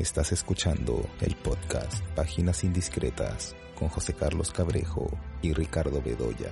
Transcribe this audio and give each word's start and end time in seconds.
Estás 0.00 0.32
escuchando 0.32 1.06
el 1.20 1.36
podcast 1.36 2.02
Páginas 2.16 2.64
Indiscretas 2.64 3.54
con 3.78 3.88
José 3.90 4.14
Carlos 4.14 4.50
Cabrejo 4.50 5.10
y 5.42 5.52
Ricardo 5.52 6.00
Bedoya. 6.00 6.50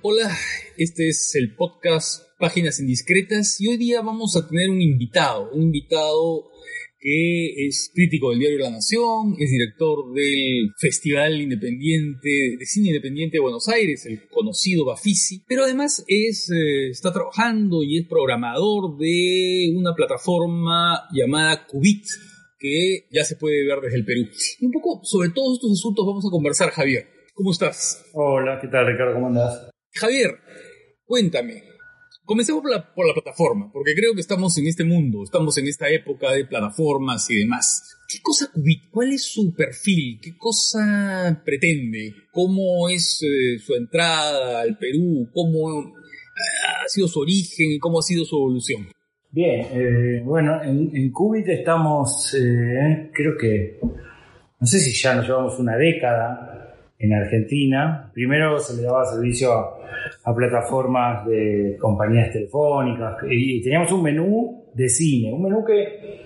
Hola, 0.00 0.34
este 0.78 1.10
es 1.10 1.34
el 1.34 1.54
podcast 1.54 2.22
Páginas 2.38 2.80
Indiscretas 2.80 3.60
y 3.60 3.68
hoy 3.68 3.76
día 3.76 4.00
vamos 4.00 4.34
a 4.34 4.48
tener 4.48 4.70
un 4.70 4.80
invitado, 4.80 5.50
un 5.52 5.64
invitado 5.64 6.52
que 7.00 7.66
es 7.66 7.90
crítico 7.94 8.30
del 8.30 8.40
diario 8.40 8.58
La 8.58 8.70
Nación, 8.70 9.36
es 9.38 9.50
director 9.50 10.12
del 10.12 10.72
Festival 10.78 11.40
Independiente 11.40 12.56
de 12.58 12.66
Cine 12.66 12.88
Independiente 12.88 13.36
de 13.36 13.42
Buenos 13.42 13.68
Aires, 13.68 14.04
el 14.06 14.28
conocido 14.28 14.84
Bafisi, 14.84 15.44
pero 15.46 15.64
además 15.64 16.04
es, 16.08 16.50
eh, 16.50 16.90
está 16.90 17.12
trabajando 17.12 17.82
y 17.82 17.98
es 17.98 18.08
programador 18.08 18.96
de 18.98 19.72
una 19.76 19.94
plataforma 19.94 21.08
llamada 21.12 21.66
Cubit, 21.66 22.04
que 22.58 23.06
ya 23.12 23.24
se 23.24 23.36
puede 23.36 23.64
ver 23.64 23.80
desde 23.80 23.98
el 23.98 24.04
Perú. 24.04 24.26
Y 24.58 24.66
un 24.66 24.72
poco 24.72 25.00
sobre 25.04 25.30
todos 25.30 25.58
estos 25.58 25.72
asuntos 25.78 26.04
vamos 26.04 26.24
a 26.26 26.30
conversar, 26.30 26.70
Javier. 26.70 27.06
¿Cómo 27.34 27.52
estás? 27.52 28.04
Hola, 28.14 28.58
¿qué 28.60 28.66
tal 28.66 28.86
Ricardo? 28.86 29.14
¿Cómo 29.14 29.28
andas? 29.28 29.70
Javier, 29.92 30.40
cuéntame, 31.04 31.62
Comencemos 32.28 32.60
por 32.60 32.70
la, 33.06 33.14
plataforma, 33.14 33.70
porque 33.72 33.94
creo 33.94 34.12
que 34.12 34.20
estamos 34.20 34.58
en 34.58 34.66
este 34.66 34.84
mundo, 34.84 35.24
estamos 35.24 35.56
en 35.56 35.66
esta 35.66 35.88
época 35.88 36.30
de 36.30 36.44
plataformas 36.44 37.30
y 37.30 37.38
demás. 37.38 37.96
¿Qué 38.06 38.18
cosa 38.22 38.50
Qubit? 38.52 38.90
¿Cuál 38.90 39.12
es 39.14 39.22
su 39.22 39.54
perfil? 39.54 40.20
¿Qué 40.22 40.36
cosa 40.36 41.40
pretende? 41.42 42.12
¿Cómo 42.30 42.90
es 42.90 43.22
eh, 43.22 43.58
su 43.58 43.74
entrada 43.74 44.60
al 44.60 44.76
Perú? 44.76 45.30
¿Cómo 45.32 45.70
ha 45.70 46.88
sido 46.88 47.08
su 47.08 47.20
origen 47.20 47.72
y 47.72 47.78
cómo 47.78 47.98
ha 47.98 48.02
sido 48.02 48.26
su 48.26 48.36
evolución? 48.36 48.88
Bien, 49.30 49.66
eh, 49.72 50.22
bueno, 50.22 50.62
en, 50.62 50.94
en, 50.94 51.10
Qubit 51.10 51.48
estamos, 51.48 52.34
eh, 52.34 53.10
creo 53.14 53.38
que, 53.40 53.78
no 53.80 54.66
sé 54.66 54.80
si 54.80 54.92
ya 54.92 55.14
nos 55.14 55.26
llevamos 55.26 55.58
una 55.58 55.78
década 55.78 56.57
en 56.98 57.14
Argentina. 57.14 58.10
Primero 58.12 58.58
se 58.58 58.76
le 58.76 58.82
daba 58.82 59.04
servicio 59.04 59.52
a 59.52 59.78
a 60.24 60.34
plataformas 60.34 61.26
de 61.26 61.76
compañías 61.80 62.32
telefónicas 62.32 63.16
y 63.28 63.62
teníamos 63.62 63.90
un 63.92 64.02
menú 64.02 64.64
de 64.74 64.88
cine, 64.88 65.32
un 65.32 65.42
menú 65.42 65.64
que 65.64 66.18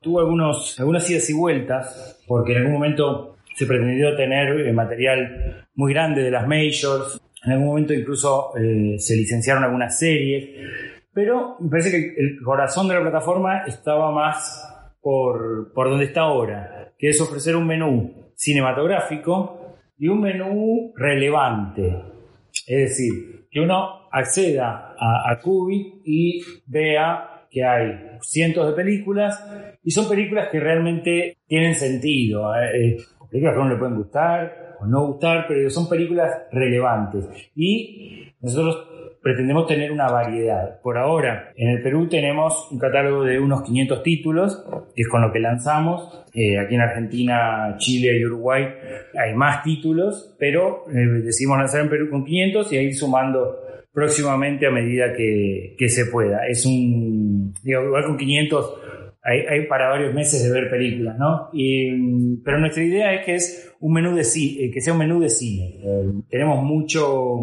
tuvo 0.00 0.20
algunos, 0.20 0.78
algunas 0.78 1.08
idas 1.10 1.28
y 1.30 1.34
vueltas, 1.34 2.22
porque 2.26 2.52
en 2.52 2.58
algún 2.58 2.74
momento 2.74 3.36
se 3.54 3.66
pretendió 3.66 4.16
tener 4.16 4.60
eh, 4.60 4.72
material 4.72 5.66
muy 5.74 5.92
grande 5.92 6.22
de 6.22 6.30
las 6.30 6.46
majors, 6.46 7.20
en 7.44 7.52
algún 7.52 7.68
momento 7.68 7.94
incluso 7.94 8.52
eh, 8.56 8.96
se 8.98 9.16
licenciaron 9.16 9.64
algunas 9.64 9.98
series, 9.98 10.48
pero 11.12 11.56
me 11.60 11.70
parece 11.70 11.90
que 11.90 12.20
el 12.20 12.40
corazón 12.42 12.88
de 12.88 12.94
la 12.94 13.00
plataforma 13.00 13.64
estaba 13.66 14.10
más 14.10 14.68
por, 15.00 15.72
por 15.72 15.88
donde 15.88 16.06
está 16.06 16.22
ahora, 16.22 16.92
que 16.98 17.10
es 17.10 17.20
ofrecer 17.20 17.54
un 17.56 17.66
menú 17.66 18.32
cinematográfico 18.34 19.63
y 19.98 20.08
un 20.08 20.20
menú 20.20 20.92
relevante. 20.96 21.96
Es 22.66 22.90
decir, 22.90 23.46
que 23.50 23.60
uno 23.60 24.08
acceda 24.10 24.94
a, 24.98 25.30
a 25.30 25.40
y 26.04 26.40
vea 26.66 27.46
que 27.50 27.64
hay 27.64 28.18
cientos 28.20 28.66
de 28.66 28.72
películas 28.72 29.44
y 29.82 29.90
son 29.90 30.08
películas 30.08 30.48
que 30.50 30.58
realmente 30.58 31.38
tienen 31.46 31.74
sentido. 31.74 32.54
¿eh? 32.56 32.70
Eh, 32.74 32.96
películas 33.30 33.54
que 33.54 33.60
a 33.60 33.62
uno 33.62 33.74
le 33.74 33.78
pueden 33.78 33.96
gustar 33.96 34.76
o 34.80 34.86
no 34.86 35.06
gustar, 35.06 35.46
pero 35.46 35.70
son 35.70 35.88
películas 35.88 36.30
relevantes. 36.50 37.28
Y 37.54 38.32
nosotros 38.40 38.88
pretendemos 39.24 39.66
tener 39.66 39.90
una 39.90 40.06
variedad. 40.10 40.82
Por 40.82 40.98
ahora, 40.98 41.50
en 41.56 41.70
el 41.70 41.82
Perú 41.82 42.08
tenemos 42.10 42.68
un 42.70 42.78
catálogo 42.78 43.24
de 43.24 43.40
unos 43.40 43.62
500 43.62 44.02
títulos, 44.02 44.62
que 44.94 45.00
es 45.00 45.08
con 45.08 45.22
lo 45.22 45.32
que 45.32 45.40
lanzamos. 45.40 46.26
Eh, 46.34 46.58
aquí 46.58 46.74
en 46.74 46.82
Argentina, 46.82 47.74
Chile 47.78 48.18
y 48.18 48.26
Uruguay 48.26 48.66
hay 49.18 49.34
más 49.34 49.62
títulos, 49.62 50.36
pero 50.38 50.84
eh, 50.90 51.22
decidimos 51.24 51.56
lanzar 51.56 51.80
en 51.80 51.88
Perú 51.88 52.10
con 52.10 52.22
500 52.26 52.70
y 52.74 52.76
a 52.76 52.82
ir 52.82 52.94
sumando 52.94 53.60
próximamente 53.94 54.66
a 54.66 54.70
medida 54.70 55.14
que, 55.14 55.74
que 55.78 55.88
se 55.88 56.04
pueda. 56.04 56.46
Es 56.46 56.66
un, 56.66 57.54
digo, 57.62 57.82
igual 57.82 58.04
con 58.04 58.18
500 58.18 58.74
hay, 59.22 59.40
hay, 59.48 59.66
para 59.68 59.88
varios 59.88 60.12
meses 60.12 60.44
de 60.44 60.50
ver 60.50 60.68
películas, 60.68 61.16
¿no? 61.18 61.48
Y, 61.54 62.36
pero 62.44 62.58
nuestra 62.58 62.84
idea 62.84 63.14
es 63.14 63.24
que 63.24 63.34
es 63.36 63.72
un 63.80 63.94
menú 63.94 64.14
de 64.14 64.24
cine, 64.24 64.70
que 64.70 64.82
sea 64.82 64.92
un 64.92 64.98
menú 64.98 65.18
de 65.18 65.30
cine. 65.30 65.80
Eh, 65.82 66.12
tenemos 66.28 66.62
mucho 66.62 67.38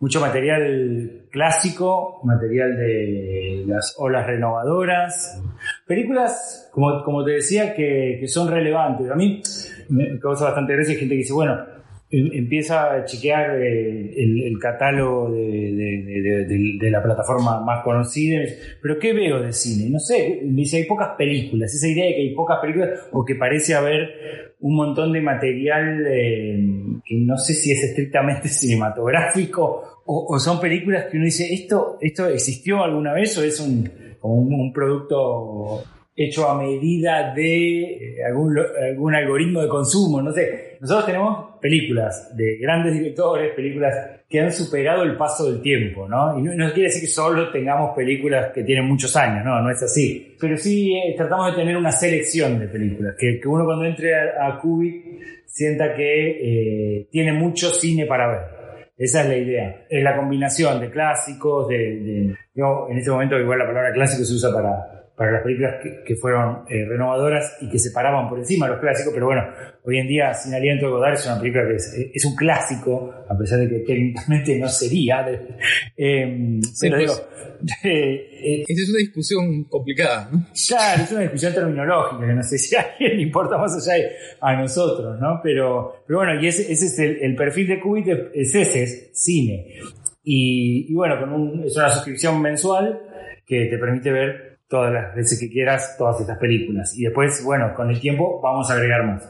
mucho 0.00 0.20
material 0.20 1.24
clásico, 1.30 2.20
material 2.24 2.76
de 2.76 3.64
las 3.66 3.96
olas 3.98 4.26
renovadoras, 4.26 5.42
películas, 5.86 6.68
como, 6.72 7.02
como 7.02 7.24
te 7.24 7.32
decía, 7.32 7.74
que, 7.74 8.18
que 8.20 8.28
son 8.28 8.48
relevantes. 8.48 9.10
A 9.10 9.14
mí 9.16 9.42
me 9.88 10.18
causa 10.20 10.46
bastante 10.46 10.74
gracia 10.74 10.94
gente 10.94 11.14
que 11.14 11.22
dice, 11.22 11.32
bueno, 11.32 11.77
empieza 12.10 12.94
a 12.94 13.04
chequear 13.04 13.60
eh, 13.60 14.14
el, 14.16 14.58
catálogo 14.58 15.30
de, 15.30 16.90
la 16.90 17.02
plataforma 17.02 17.60
más 17.60 17.84
conocida, 17.84 18.40
pero 18.80 18.98
¿qué 18.98 19.12
veo 19.12 19.42
de 19.42 19.52
cine? 19.52 19.90
No 19.90 19.98
sé, 19.98 20.40
dice, 20.42 20.78
hay 20.78 20.84
pocas 20.84 21.10
películas, 21.18 21.74
esa 21.74 21.86
idea 21.86 22.06
de 22.06 22.14
que 22.14 22.20
hay 22.22 22.34
pocas 22.34 22.58
películas 22.60 22.90
o 23.12 23.24
que 23.24 23.34
parece 23.34 23.74
haber 23.74 24.54
un 24.60 24.74
montón 24.74 25.12
de 25.12 25.20
material 25.20 26.04
eh, 26.06 26.58
que 27.04 27.16
no 27.16 27.36
sé 27.36 27.52
si 27.54 27.72
es 27.72 27.84
estrictamente 27.84 28.48
cinematográfico 28.48 30.02
o, 30.06 30.38
son 30.38 30.58
películas 30.58 31.04
que 31.10 31.18
uno 31.18 31.26
dice, 31.26 31.52
¿esto, 31.52 31.98
esto 32.00 32.26
existió 32.28 32.82
alguna 32.82 33.12
vez 33.12 33.36
o 33.36 33.42
es 33.42 33.60
un, 33.60 33.90
un, 34.22 34.72
producto 34.72 35.84
hecho 36.16 36.48
a 36.48 36.56
medida 36.56 37.34
de 37.34 37.82
eh, 37.82 38.24
algún, 38.26 38.56
algún 38.58 39.14
algoritmo 39.14 39.60
de 39.60 39.68
consumo? 39.68 40.22
No 40.22 40.32
sé, 40.32 40.78
nosotros 40.80 41.04
tenemos 41.04 41.47
películas 41.60 42.36
de 42.36 42.56
grandes 42.58 42.94
directores, 42.94 43.54
películas 43.54 43.94
que 44.28 44.40
han 44.40 44.52
superado 44.52 45.02
el 45.02 45.16
paso 45.16 45.50
del 45.50 45.60
tiempo, 45.62 46.08
¿no? 46.08 46.38
Y 46.38 46.42
no, 46.42 46.72
quiere 46.72 46.88
decir 46.88 47.02
que 47.02 47.08
solo 47.08 47.50
tengamos 47.50 47.96
películas 47.96 48.50
que 48.52 48.62
tienen 48.62 48.84
muchos 48.84 49.14
años, 49.16 49.44
no, 49.44 49.60
no 49.62 49.70
es 49.70 49.82
así. 49.82 50.36
Pero 50.38 50.56
sí 50.56 50.94
eh, 50.94 51.14
tratamos 51.16 51.52
de 51.52 51.62
tener 51.62 51.76
una 51.76 51.92
selección 51.92 52.58
de 52.58 52.68
películas, 52.68 53.14
que, 53.18 53.40
que 53.40 53.48
uno 53.48 53.64
cuando 53.64 53.84
entre 53.84 54.14
a, 54.14 54.48
a 54.48 54.60
sienta 55.46 55.94
que 55.94 57.00
eh, 57.00 57.08
tiene 57.10 57.32
mucho 57.32 57.70
cine 57.70 58.06
para 58.06 58.28
ver. 58.28 58.58
Esa 58.98 59.22
es 59.22 59.28
la 59.28 59.36
idea. 59.36 59.86
Es 59.88 60.02
la 60.02 60.16
combinación 60.16 60.80
de 60.80 60.90
clásicos, 60.90 61.68
de, 61.68 61.76
de 61.76 62.36
en 62.54 62.98
este 62.98 63.10
momento 63.10 63.38
igual 63.38 63.60
la 63.60 63.66
palabra 63.66 63.92
clásico 63.92 64.24
se 64.24 64.34
usa 64.34 64.52
para, 64.52 64.97
para 65.18 65.32
las 65.32 65.42
películas 65.42 65.74
que, 66.06 66.14
fueron 66.14 66.62
eh, 66.68 66.86
renovadoras 66.86 67.56
y 67.60 67.68
que 67.68 67.80
se 67.80 67.90
paraban 67.90 68.28
por 68.28 68.38
encima 68.38 68.66
de 68.66 68.72
los 68.74 68.80
clásicos, 68.80 69.12
pero 69.12 69.26
bueno, 69.26 69.42
hoy 69.82 69.98
en 69.98 70.06
día 70.06 70.32
Sin 70.32 70.54
Aliento 70.54 70.86
de 70.86 70.92
Godard 70.92 71.14
es 71.14 71.26
una 71.26 71.40
película 71.40 71.66
que 71.66 71.74
es, 72.14 72.24
un 72.24 72.36
clásico, 72.36 73.12
a 73.28 73.36
pesar 73.36 73.58
de 73.58 73.68
que 73.68 73.80
técnicamente 73.80 74.58
no 74.58 74.68
sería. 74.68 75.18
Eh, 76.00 76.60
pero 76.80 76.98
digo, 76.98 77.14
eh, 77.84 78.64
Esa 78.68 78.82
es 78.82 78.90
una 78.90 78.98
discusión 78.98 79.64
complicada, 79.64 80.28
¿no? 80.30 80.46
Claro, 80.68 81.02
es 81.02 81.10
una 81.10 81.22
discusión 81.22 81.54
terminológica, 81.54 82.26
que 82.26 82.32
no 82.34 82.42
sé 82.44 82.58
si 82.58 82.76
a 82.76 82.82
alguien 82.82 83.16
le 83.16 83.22
importa 83.22 83.58
más 83.58 83.74
allá 83.74 84.04
de 84.04 84.10
a 84.40 84.54
nosotros, 84.54 85.18
¿no? 85.20 85.40
Pero, 85.42 86.04
pero 86.06 86.20
bueno, 86.20 86.40
y 86.40 86.46
ese, 86.46 86.70
ese 86.70 86.86
es 86.86 86.98
el, 87.00 87.34
perfil 87.34 87.66
de 87.66 87.80
Qubit, 87.80 88.08
es 88.32 88.54
ese, 88.54 88.82
es 88.84 89.10
cine. 89.12 89.80
Y, 90.22 90.86
y 90.88 90.94
bueno, 90.94 91.18
con 91.18 91.32
un, 91.32 91.64
es 91.64 91.76
una 91.76 91.88
suscripción 91.88 92.40
mensual 92.40 93.00
que 93.44 93.66
te 93.66 93.78
permite 93.78 94.12
ver 94.12 94.57
todas 94.68 94.92
las 94.92 95.14
veces 95.16 95.40
que 95.40 95.50
quieras 95.50 95.96
todas 95.96 96.20
estas 96.20 96.38
películas. 96.38 96.94
Y 96.96 97.04
después, 97.04 97.42
bueno, 97.44 97.72
con 97.74 97.90
el 97.90 98.00
tiempo 98.00 98.40
vamos 98.42 98.70
a 98.70 98.74
agregar 98.74 99.06
más. 99.06 99.24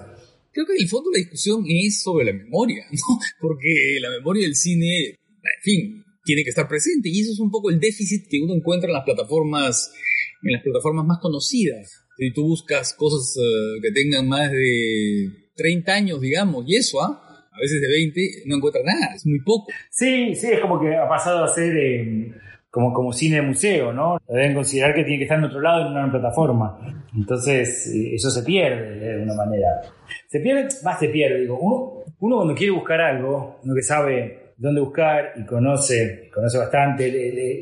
Creo 0.52 0.66
que 0.66 0.74
en 0.74 0.82
el 0.82 0.88
fondo 0.88 1.10
la 1.12 1.18
discusión 1.18 1.64
es 1.68 2.02
sobre 2.02 2.24
la 2.24 2.32
memoria, 2.32 2.84
¿no? 2.90 3.18
Porque 3.40 3.98
la 4.00 4.10
memoria 4.10 4.42
del 4.42 4.56
cine, 4.56 5.10
en 5.10 5.62
fin, 5.62 6.04
tiene 6.24 6.42
que 6.42 6.50
estar 6.50 6.68
presente 6.68 7.08
y 7.08 7.20
eso 7.20 7.32
es 7.32 7.40
un 7.40 7.50
poco 7.50 7.70
el 7.70 7.78
déficit 7.78 8.28
que 8.28 8.40
uno 8.42 8.54
encuentra 8.54 8.88
en 8.88 8.94
las 8.94 9.04
plataformas, 9.04 9.92
en 10.42 10.52
las 10.52 10.62
plataformas 10.62 11.06
más 11.06 11.18
conocidas. 11.20 12.04
Si 12.18 12.32
tú 12.32 12.42
buscas 12.42 12.94
cosas 12.94 13.36
uh, 13.36 13.80
que 13.80 13.92
tengan 13.92 14.26
más 14.26 14.50
de 14.50 15.50
30 15.54 15.92
años, 15.92 16.20
digamos, 16.20 16.64
y 16.66 16.76
eso, 16.76 17.00
¿ah? 17.00 17.24
A 17.52 17.60
veces 17.60 17.80
de 17.80 17.88
20, 17.88 18.20
no 18.46 18.56
encuentras 18.56 18.84
nada, 18.84 19.14
es 19.14 19.26
muy 19.26 19.40
poco. 19.40 19.66
Sí, 19.90 20.34
sí, 20.34 20.46
es 20.48 20.60
como 20.60 20.80
que 20.80 20.94
ha 20.94 21.08
pasado 21.08 21.44
a 21.44 21.54
ser... 21.54 21.76
Eh 21.76 22.47
como, 22.70 22.92
como 22.92 23.12
cine 23.12 23.36
de 23.36 23.42
museo, 23.42 23.92
¿no? 23.92 24.18
Deben 24.28 24.54
considerar 24.54 24.94
que 24.94 25.04
tiene 25.04 25.18
que 25.18 25.24
estar 25.24 25.38
en 25.38 25.44
otro 25.44 25.60
lado 25.60 25.86
en 25.86 25.92
una 25.92 26.10
plataforma. 26.10 27.06
Entonces, 27.16 27.86
eh, 27.94 28.14
eso 28.14 28.30
se 28.30 28.42
pierde 28.42 28.98
de 28.98 29.14
alguna 29.14 29.34
manera. 29.34 29.80
Se 30.26 30.40
pierde, 30.40 30.68
más 30.84 30.98
se 30.98 31.08
pierde, 31.08 31.40
digo. 31.40 31.58
Uno, 31.58 32.04
uno 32.20 32.36
cuando 32.36 32.54
quiere 32.54 32.72
buscar 32.72 33.00
algo, 33.00 33.60
uno 33.62 33.74
que 33.74 33.82
sabe 33.82 34.48
dónde 34.58 34.80
buscar 34.80 35.32
y 35.36 35.46
conoce, 35.46 36.28
conoce 36.34 36.58
bastante 36.58 37.10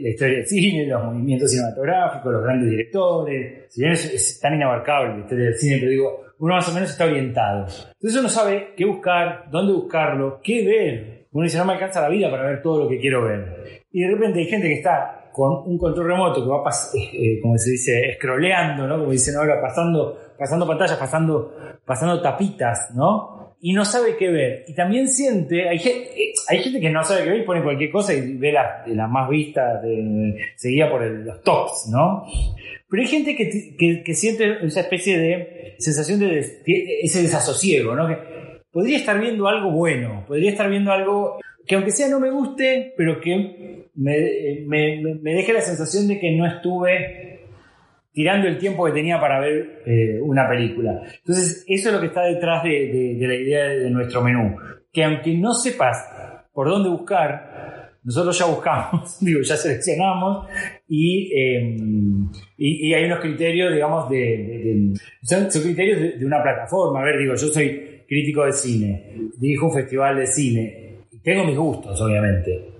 la 0.00 0.08
historia 0.08 0.36
del 0.38 0.46
cine, 0.46 0.86
los 0.86 1.04
movimientos 1.04 1.50
cinematográficos, 1.50 2.32
los 2.32 2.42
grandes 2.42 2.70
directores. 2.70 3.66
Si 3.68 3.82
bien 3.82 3.92
es, 3.92 4.40
tan 4.40 4.54
inabarcable 4.54 5.14
la 5.14 5.20
historia 5.20 5.44
del 5.44 5.54
cine, 5.56 5.76
pero 5.78 5.90
digo, 5.90 6.20
uno 6.38 6.54
más 6.54 6.68
o 6.68 6.72
menos 6.72 6.90
está 6.90 7.04
orientado. 7.04 7.66
Entonces 7.66 8.18
uno 8.18 8.28
sabe 8.28 8.72
qué 8.76 8.86
buscar, 8.86 9.44
dónde 9.50 9.74
buscarlo, 9.74 10.40
qué 10.42 10.66
ver. 10.66 11.26
Uno 11.32 11.44
dice, 11.44 11.58
no 11.58 11.66
me 11.66 11.74
alcanza 11.74 12.00
la 12.00 12.08
vida 12.08 12.30
para 12.30 12.44
ver 12.44 12.62
todo 12.62 12.84
lo 12.84 12.88
que 12.88 12.98
quiero 12.98 13.24
ver. 13.24 13.75
Y 13.90 14.02
de 14.02 14.10
repente 14.10 14.40
hay 14.40 14.46
gente 14.46 14.68
que 14.68 14.74
está 14.74 15.30
con 15.32 15.70
un 15.70 15.76
control 15.76 16.06
remoto 16.06 16.42
que 16.42 16.48
va, 16.48 16.62
eh, 16.94 17.40
como 17.42 17.58
se 17.58 17.72
dice, 17.72 18.14
scrolleando, 18.16 18.86
¿no? 18.86 18.98
Como 18.98 19.12
dicen 19.12 19.36
ahora, 19.36 19.60
pasando, 19.60 20.18
pasando 20.38 20.66
pantallas, 20.66 20.96
pasando, 20.96 21.52
pasando 21.84 22.22
tapitas, 22.22 22.90
¿no? 22.94 23.54
Y 23.60 23.74
no 23.74 23.84
sabe 23.84 24.16
qué 24.16 24.30
ver. 24.30 24.64
Y 24.66 24.74
también 24.74 25.08
siente, 25.08 25.68
hay, 25.68 25.78
hay 26.48 26.58
gente 26.58 26.80
que 26.80 26.88
no 26.88 27.04
sabe 27.04 27.24
qué 27.24 27.30
ver 27.30 27.40
y 27.40 27.44
pone 27.44 27.62
cualquier 27.62 27.90
cosa 27.90 28.14
y 28.14 28.36
ve 28.36 28.52
las 28.52 28.88
la 28.88 29.08
más 29.08 29.28
vistas, 29.28 29.82
seguida 30.56 30.90
por 30.90 31.02
los 31.02 31.42
tops, 31.42 31.90
¿no? 31.92 32.24
Pero 32.88 33.02
hay 33.02 33.08
gente 33.08 33.36
que, 33.36 34.02
que, 34.02 34.14
siente 34.14 34.64
esa 34.64 34.80
especie 34.80 35.18
de 35.18 35.74
sensación 35.78 36.20
de, 36.20 36.38
ese 37.02 37.22
desasosiego, 37.22 37.94
¿no? 37.94 38.06
Que 38.08 38.35
podría 38.76 38.98
estar 38.98 39.18
viendo 39.18 39.48
algo 39.48 39.70
bueno, 39.70 40.22
podría 40.28 40.50
estar 40.50 40.68
viendo 40.68 40.92
algo 40.92 41.38
que 41.66 41.76
aunque 41.76 41.92
sea 41.92 42.10
no 42.10 42.20
me 42.20 42.30
guste, 42.30 42.92
pero 42.94 43.18
que 43.22 43.88
me, 43.94 44.12
deje 44.12 45.54
la 45.54 45.62
sensación 45.62 46.06
de 46.06 46.20
que 46.20 46.36
no 46.36 46.46
estuve 46.46 47.40
tirando 48.12 48.46
el 48.46 48.58
tiempo 48.58 48.84
que 48.84 48.92
tenía 48.92 49.18
para 49.18 49.40
ver 49.40 49.82
eh, 49.86 50.20
una 50.20 50.46
película. 50.46 51.00
Entonces, 51.20 51.64
eso 51.66 51.88
es 51.88 51.94
lo 51.94 52.00
que 52.02 52.08
está 52.08 52.24
detrás 52.24 52.64
de, 52.64 53.16
la 53.18 53.34
idea 53.34 53.64
de 53.66 53.88
nuestro 53.88 54.20
menú. 54.20 54.58
Que 54.92 55.04
aunque 55.04 55.32
no 55.32 55.54
sepas 55.54 55.96
por 56.52 56.68
dónde 56.68 56.90
buscar, 56.90 57.94
nosotros 58.04 58.38
ya 58.38 58.44
buscamos, 58.44 59.18
digo, 59.24 59.40
ya 59.40 59.56
seleccionamos 59.56 60.48
y, 60.86 61.32
em, 61.34 62.28
y, 62.58 62.92
hay 62.92 63.04
unos 63.06 63.20
criterios, 63.20 63.72
digamos, 63.72 64.10
de, 64.10 64.92
son, 65.22 65.48
criterios 65.48 66.18
de, 66.18 66.26
una 66.26 66.42
plataforma. 66.42 67.00
A 67.00 67.04
ver, 67.04 67.16
digo, 67.20 67.34
yo 67.36 67.46
soy 67.46 67.95
crítico 68.06 68.44
de 68.44 68.52
cine, 68.52 69.30
dirijo 69.38 69.66
un 69.66 69.72
festival 69.72 70.16
de 70.16 70.26
cine 70.26 70.86
tengo 71.26 71.42
mis 71.42 71.58
gustos, 71.58 72.00
obviamente, 72.00 72.70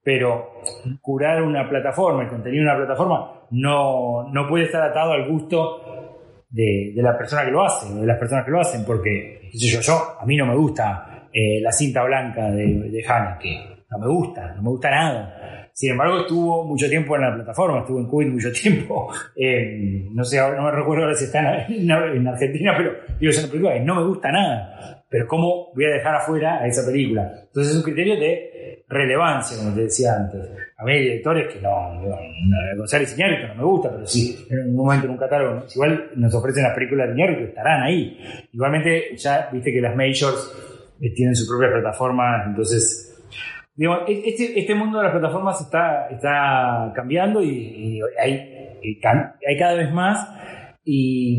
pero 0.00 0.62
curar 1.00 1.42
una 1.42 1.68
plataforma, 1.68 2.22
el 2.22 2.28
contenido 2.28 2.62
de 2.62 2.70
una 2.70 2.76
plataforma, 2.76 3.32
no, 3.50 4.28
no 4.32 4.48
puede 4.48 4.66
estar 4.66 4.80
atado 4.80 5.10
al 5.10 5.28
gusto 5.28 6.14
de, 6.48 6.92
la 6.94 7.18
persona 7.18 7.44
que 7.44 7.50
lo 7.50 7.64
hace, 7.64 7.92
de 7.92 8.06
las 8.06 8.16
personas 8.16 8.44
que 8.44 8.52
lo 8.52 8.60
hacen, 8.60 8.84
porque, 8.84 9.50
yo, 9.54 9.80
yo, 9.80 10.20
a 10.20 10.24
mí 10.24 10.36
no 10.36 10.46
me 10.46 10.54
gusta 10.54 11.26
eh, 11.32 11.60
la 11.60 11.72
cinta 11.72 12.04
blanca 12.04 12.48
de, 12.52 12.90
de 12.90 13.04
Haneke, 13.04 13.79
no 13.90 13.98
me 13.98 14.08
gusta, 14.08 14.54
no 14.54 14.62
me 14.62 14.68
gusta 14.70 14.90
nada. 14.90 15.70
Sin 15.72 15.92
embargo, 15.92 16.20
estuvo 16.20 16.64
mucho 16.64 16.88
tiempo 16.88 17.16
en 17.16 17.22
la 17.22 17.34
plataforma, 17.34 17.80
estuvo 17.80 18.00
en 18.00 18.08
COVID 18.08 18.26
mucho 18.28 18.52
tiempo. 18.62 19.12
Eh, 19.36 20.06
no 20.12 20.24
sé, 20.24 20.38
no 20.38 20.62
me 20.62 20.70
recuerdo 20.70 21.04
ahora 21.04 21.16
si 21.16 21.24
está 21.24 21.66
en, 21.66 21.90
en 21.90 22.28
Argentina, 22.28 22.74
pero 22.76 22.92
digo, 23.18 23.30
es 23.30 23.38
una 23.38 23.48
película 23.48 23.74
que 23.74 23.80
no 23.80 23.94
me 23.96 24.06
gusta 24.06 24.30
nada 24.30 25.00
pero 25.10 25.26
¿cómo 25.26 25.72
voy 25.74 25.84
a 25.86 25.90
dejar 25.90 26.14
afuera 26.14 26.62
a 26.62 26.68
esa 26.68 26.86
película? 26.86 27.32
Entonces 27.48 27.72
es 27.72 27.76
un 27.76 27.82
criterio 27.82 28.14
de 28.14 28.84
relevancia, 28.88 29.58
como 29.58 29.74
te 29.74 29.82
decía 29.82 30.14
antes. 30.14 30.40
A 30.78 30.84
mí 30.84 30.92
hay 30.92 31.02
directores 31.02 31.52
que 31.52 31.60
no, 31.60 32.00
González 32.76 33.12
Iñárritu 33.18 33.48
no 33.48 33.54
me 33.56 33.64
gusta, 33.64 33.90
pero 33.90 34.06
sí, 34.06 34.46
en 34.48 34.68
un 34.68 34.76
momento 34.76 35.06
en 35.06 35.12
un 35.12 35.18
catálogo, 35.18 35.66
igual 35.74 36.10
nos 36.14 36.32
ofrecen 36.32 36.62
las 36.62 36.74
películas 36.74 37.08
de 37.08 37.14
Iñárritu, 37.14 37.42
estarán 37.42 37.82
ahí. 37.82 38.16
Igualmente, 38.52 39.16
ya 39.16 39.48
viste 39.52 39.72
que 39.72 39.80
las 39.80 39.96
majors 39.96 40.52
eh, 41.00 41.10
tienen 41.12 41.34
su 41.34 41.44
propia 41.48 41.72
plataforma, 41.72 42.44
entonces 42.46 43.09
digamos, 43.74 44.08
e-, 44.08 44.28
este, 44.28 44.58
este 44.58 44.74
mundo 44.74 44.98
de 44.98 45.04
las 45.04 45.12
plataformas 45.12 45.60
está, 45.60 46.08
está 46.08 46.92
cambiando 46.94 47.42
y, 47.42 48.00
hay, 48.18 48.78
hay, 48.82 49.58
cada 49.58 49.74
vez 49.74 49.92
más 49.92 50.28
y, 50.84 51.36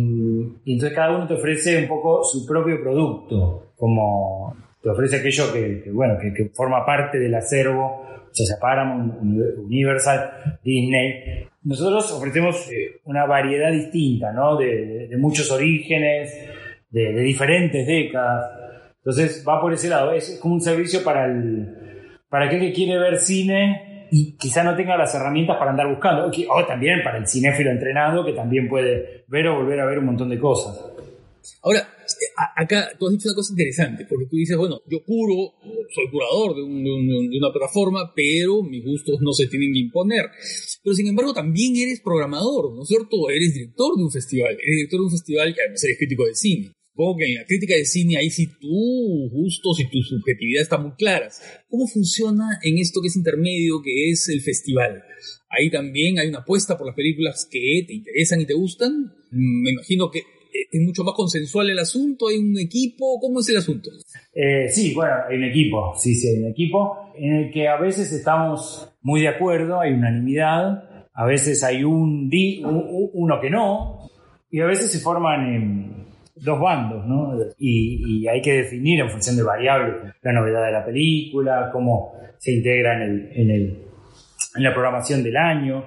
entonces 0.66 0.94
cada 0.94 1.16
uno 1.16 1.28
te 1.28 1.34
ofrece 1.34 1.82
un 1.82 1.88
poco 1.88 2.24
su 2.24 2.46
propio 2.46 2.82
producto, 2.82 3.74
como 3.76 4.56
te 4.82 4.90
ofrece 4.90 5.18
aquello 5.18 5.52
que, 5.54 5.92
bueno, 5.92 6.18
que, 6.20 6.50
forma 6.54 6.86
parte 6.86 7.20
del 7.20 7.36
acervo, 7.36 8.06
ya 8.34 8.46
sea 8.46 8.58
Paramount, 8.60 9.22
Universal, 9.58 10.60
Disney. 10.64 11.48
Nosotros 11.64 12.12
ofrecemos 12.14 12.72
eh, 12.72 13.02
una 13.04 13.26
variedad 13.26 13.72
distinta, 13.72 14.32
¿no? 14.32 14.58
De, 14.58 15.10
muchos 15.18 15.52
orígenes, 15.52 16.34
de, 16.90 17.14
diferentes 17.20 17.86
décadas. 17.86 18.52
Entonces 18.98 19.44
va 19.48 19.60
por 19.60 19.74
ese 19.74 19.90
lado, 19.90 20.14
es 20.14 20.40
como 20.42 20.56
un 20.56 20.62
servicio 20.62 21.04
para 21.04 21.26
el, 21.26 21.91
para 22.32 22.46
aquel 22.46 22.62
que 22.62 22.72
quiere 22.72 22.98
ver 22.98 23.20
cine 23.20 24.08
y 24.10 24.38
quizá 24.38 24.64
no 24.64 24.74
tenga 24.74 24.98
las 24.98 25.14
herramientas 25.14 25.58
para 25.58 25.72
andar 25.72 25.90
buscando. 25.90 26.32
O 26.50 26.66
también 26.66 27.04
para 27.04 27.18
el 27.18 27.28
cinéfilo 27.28 27.70
entrenado 27.70 28.26
que 28.26 28.32
también 28.32 28.70
puede 28.70 29.26
ver 29.28 29.50
o 29.50 29.58
volver 29.58 29.82
a 29.82 29.86
ver 29.86 30.00
un 30.00 30.06
montón 30.06 30.30
de 30.30 30.40
cosas. 30.40 30.80
Ahora, 31.62 31.86
acá 32.56 32.92
tú 32.98 33.08
has 33.08 33.12
dicho 33.12 33.28
una 33.28 33.36
cosa 33.36 33.52
interesante, 33.52 34.06
porque 34.08 34.28
tú 34.28 34.38
dices, 34.38 34.56
bueno, 34.56 34.80
yo 34.88 35.04
curo, 35.04 35.56
soy 35.94 36.10
curador 36.10 36.56
de, 36.56 36.62
de, 36.62 37.38
una 37.38 37.52
plataforma, 37.52 38.14
pero 38.16 38.64
mis 38.64 38.86
gustos 38.86 39.20
no 39.20 39.34
se 39.34 39.48
tienen 39.48 39.74
que 39.74 39.80
imponer. 39.80 40.26
Pero 40.82 40.96
sin 40.96 41.08
embargo, 41.08 41.34
también 41.34 41.76
eres 41.76 42.00
programador, 42.00 42.74
¿no 42.74 42.84
es 42.84 42.88
cierto? 42.88 43.30
Eres 43.30 43.54
director 43.54 43.98
de 43.98 44.04
un 44.04 44.12
festival, 44.12 44.52
eres 44.54 44.76
director 44.78 45.00
de 45.02 45.06
un 45.06 45.12
festival 45.12 45.54
que 45.54 45.62
además 45.62 45.84
eres 45.84 45.98
crítico 45.98 46.26
de 46.26 46.36
cine. 46.36 46.72
Supongo 46.92 47.18
que 47.18 47.26
en 47.26 47.36
la 47.36 47.46
crítica 47.46 47.76
de 47.76 47.86
cine 47.86 48.18
ahí 48.18 48.30
sí 48.30 48.48
tus 48.60 49.32
gustos 49.32 49.80
y 49.80 49.90
tu 49.90 50.02
subjetividad 50.02 50.64
están 50.64 50.84
muy 50.84 50.92
claras. 50.92 51.42
¿Cómo 51.70 51.88
funciona 51.88 52.60
en 52.64 52.78
esto 52.78 53.02
que 53.02 53.08
es 53.08 53.16
intermedio, 53.16 53.82
que 53.82 54.10
es 54.12 54.28
el 54.30 54.42
festival? 54.42 55.02
Ahí 55.50 55.72
también 55.72 56.20
hay 56.20 56.28
una 56.28 56.40
apuesta 56.40 56.78
por 56.78 56.88
las 56.88 56.96
películas 56.96 57.48
que 57.50 57.86
te 57.88 57.94
interesan 57.94 58.42
y 58.42 58.46
te 58.46 58.54
gustan. 58.54 59.14
Me 59.32 59.72
imagino 59.72 60.12
que 60.12 60.22
es 60.72 60.82
mucho 60.82 61.04
más 61.04 61.14
consensual 61.14 61.70
el 61.70 61.80
asunto, 61.80 62.28
hay 62.28 62.38
un 62.38 62.58
equipo, 62.60 63.20
¿cómo 63.20 63.40
es 63.40 63.50
el 63.50 63.58
asunto? 63.58 63.90
Eh, 64.34 64.68
sí, 64.70 64.94
bueno, 64.94 65.14
hay 65.30 65.38
un 65.38 65.44
equipo, 65.46 65.94
sí, 65.98 66.16
sí, 66.16 66.28
hay 66.28 66.44
un 66.44 66.50
equipo 66.50 67.14
en 67.16 67.36
el 67.36 67.52
que 67.52 67.68
a 67.68 67.80
veces 67.80 68.12
estamos 68.12 68.90
muy 69.02 69.22
de 69.22 69.30
acuerdo, 69.30 69.80
hay 69.80 69.94
unanimidad, 69.94 71.08
a 71.14 71.26
veces 71.26 71.64
hay 71.64 71.84
un, 71.84 72.30
di, 72.30 72.62
uno 72.64 73.40
que 73.42 73.50
no, 73.50 74.10
y 74.50 74.60
a 74.60 74.66
veces 74.66 74.92
se 74.92 75.00
forman 75.00 75.54
en 75.54 75.91
dos 76.36 76.60
bandos, 76.60 77.06
¿no? 77.06 77.38
Y, 77.58 78.28
hay 78.28 78.42
que 78.42 78.54
definir 78.64 79.02
en 79.02 79.10
función 79.10 79.36
de 79.36 79.44
variables 79.44 80.14
la 80.22 80.32
novedad 80.32 80.66
de 80.66 80.72
la 80.72 80.86
película, 80.86 81.70
cómo 81.72 82.14
se 82.38 82.54
integra 82.54 82.96
en, 82.96 83.02
el, 83.02 83.32
en, 83.34 83.50
el, 83.52 83.84
en 84.56 84.64
la 84.64 84.74
programación 84.74 85.24
del 85.24 85.38
año. 85.38 85.84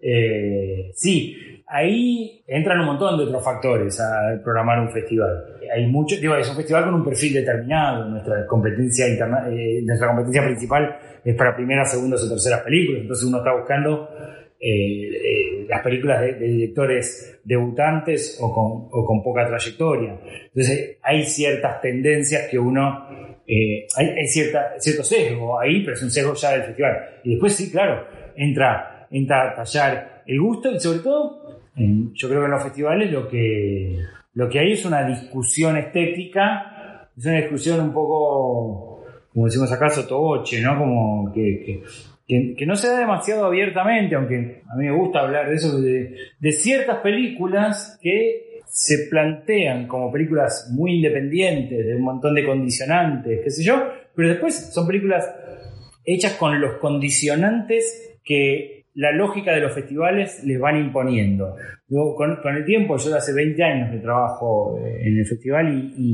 Eh, 0.00 0.90
sí, 0.94 1.62
ahí 1.66 2.42
entran 2.46 2.80
un 2.80 2.86
montón 2.86 3.16
de 3.18 3.24
otros 3.24 3.44
factores 3.44 4.00
a 4.00 4.40
programar 4.42 4.80
un 4.80 4.90
festival. 4.90 5.44
Hay 5.74 5.86
mucho, 5.86 6.16
digo, 6.16 6.34
es 6.36 6.48
un 6.48 6.56
festival 6.56 6.84
con 6.84 6.94
un 6.94 7.04
perfil 7.04 7.34
determinado. 7.34 8.08
Nuestra 8.08 8.46
competencia 8.46 9.08
interna, 9.08 9.48
eh, 9.50 9.80
nuestra 9.84 10.08
competencia 10.08 10.44
principal 10.44 10.96
es 11.24 11.34
para 11.36 11.54
primeras, 11.54 11.90
segundas 11.90 12.22
o 12.24 12.28
terceras 12.28 12.60
películas. 12.62 13.02
Entonces 13.02 13.26
uno 13.26 13.38
está 13.38 13.54
buscando 13.54 14.08
eh, 14.62 15.08
eh, 15.08 15.66
las 15.66 15.80
películas 15.80 16.20
de, 16.20 16.34
directores 16.34 17.40
debutantes 17.42 18.38
o 18.42 18.52
con, 18.52 18.88
o 18.92 19.06
con, 19.06 19.22
poca 19.22 19.46
trayectoria. 19.46 20.20
Entonces 20.48 20.98
hay 21.02 21.24
ciertas 21.24 21.80
tendencias 21.80 22.46
que 22.50 22.58
uno... 22.58 23.08
Eh, 23.46 23.86
hay, 23.96 24.26
cierta, 24.26 24.74
cierto 24.78 25.02
sesgo 25.02 25.58
ahí, 25.58 25.80
pero 25.80 25.94
es 25.94 26.02
un 26.02 26.10
sesgo 26.10 26.34
ya 26.34 26.52
del 26.52 26.64
festival. 26.64 26.96
Y 27.24 27.30
después 27.30 27.56
sí, 27.56 27.70
claro, 27.70 28.06
entra, 28.36 29.08
entra 29.10 29.50
a 29.50 29.54
tallar 29.54 30.22
el 30.26 30.38
gusto 30.38 30.70
y 30.70 30.78
sobre 30.78 30.98
todo, 30.98 31.62
yo 31.74 32.28
creo 32.28 32.40
que 32.40 32.44
en 32.44 32.50
los 32.50 32.62
festivales 32.62 33.10
lo 33.10 33.26
que, 33.28 33.98
lo 34.34 34.48
que 34.48 34.58
hay 34.58 34.72
es 34.72 34.84
una 34.84 35.04
discusión 35.04 35.78
estética, 35.78 37.08
es 37.16 37.24
una 37.24 37.38
discusión 37.38 37.80
un 37.80 37.92
poco, 37.92 39.04
como 39.32 39.46
decimos 39.46 39.72
acá, 39.72 39.88
sotoboche, 39.88 40.60
¿no? 40.60 40.78
Como 40.78 41.32
que 41.32 41.82
no 42.66 42.76
se 42.76 42.88
da 42.88 42.98
demasiado 42.98 43.44
abiertamente, 43.44 44.14
aunque 44.14 44.62
a 44.68 44.76
mí 44.76 44.86
me 44.86 44.96
gusta 44.96 45.20
hablar 45.20 45.48
de 45.48 45.56
eso, 45.56 45.80
de, 45.80 46.52
ciertas 46.52 46.98
películas 46.98 47.98
que 48.00 48.60
se 48.66 49.08
plantean 49.08 49.88
como 49.88 50.12
películas 50.12 50.70
muy 50.72 50.96
independientes, 50.96 51.86
de 51.86 51.96
un 51.96 52.02
montón 52.02 52.34
de 52.34 52.44
condicionantes, 52.44 53.40
qué 53.42 53.50
sé 53.50 53.64
yo, 53.64 53.88
pero 54.14 54.28
después 54.28 54.72
son 54.72 54.86
películas 54.86 55.28
hechas 56.04 56.34
con 56.34 56.60
los 56.60 56.74
condicionantes 56.74 58.18
que 58.24 58.86
la 58.94 59.12
lógica 59.12 59.52
de 59.52 59.60
los 59.60 59.72
festivales 59.72 60.44
les 60.44 60.60
van 60.60 60.76
imponiendo. 60.76 61.56
con, 61.88 62.56
el 62.56 62.64
tiempo, 62.64 62.96
yo 62.96 63.16
hace 63.16 63.32
20 63.32 63.62
años 63.62 63.90
que 63.90 63.98
trabajo 63.98 64.78
eh, 64.78 65.08
en 65.08 65.18
el 65.18 65.26
festival 65.26 65.92
y 65.96 66.12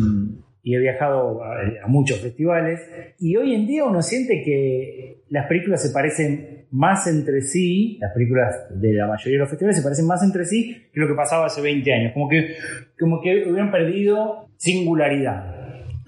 he 0.74 0.78
viajado 0.78 1.42
a, 1.44 1.86
muchos 1.86 2.18
festivales 2.18 2.80
y 3.20 3.36
hoy 3.36 3.54
en 3.54 3.66
día 3.66 3.84
uno 3.84 4.02
siente 4.02 4.42
que 4.44 5.22
las 5.30 5.46
películas 5.46 5.80
se 5.80 5.90
parecen 5.90 6.66
más 6.72 7.06
entre 7.06 7.42
sí, 7.42 7.98
las 8.00 8.12
películas 8.12 8.54
de 8.70 8.92
la 8.92 9.06
mayoría 9.06 9.34
de 9.34 9.38
los 9.38 9.48
festivales 9.48 9.76
se 9.76 9.82
parecen 9.82 10.06
más 10.06 10.22
entre 10.22 10.44
sí 10.44 10.76
que 10.92 11.00
lo 11.00 11.06
que 11.06 11.14
pasaba 11.14 11.46
hace 11.46 11.62
20 11.62 11.92
años, 11.92 12.12
como 12.12 12.28
que, 12.28 12.56
como 12.98 13.20
que 13.20 13.48
hubieran 13.48 13.70
perdido 13.70 14.48
singularidad. 14.56 15.54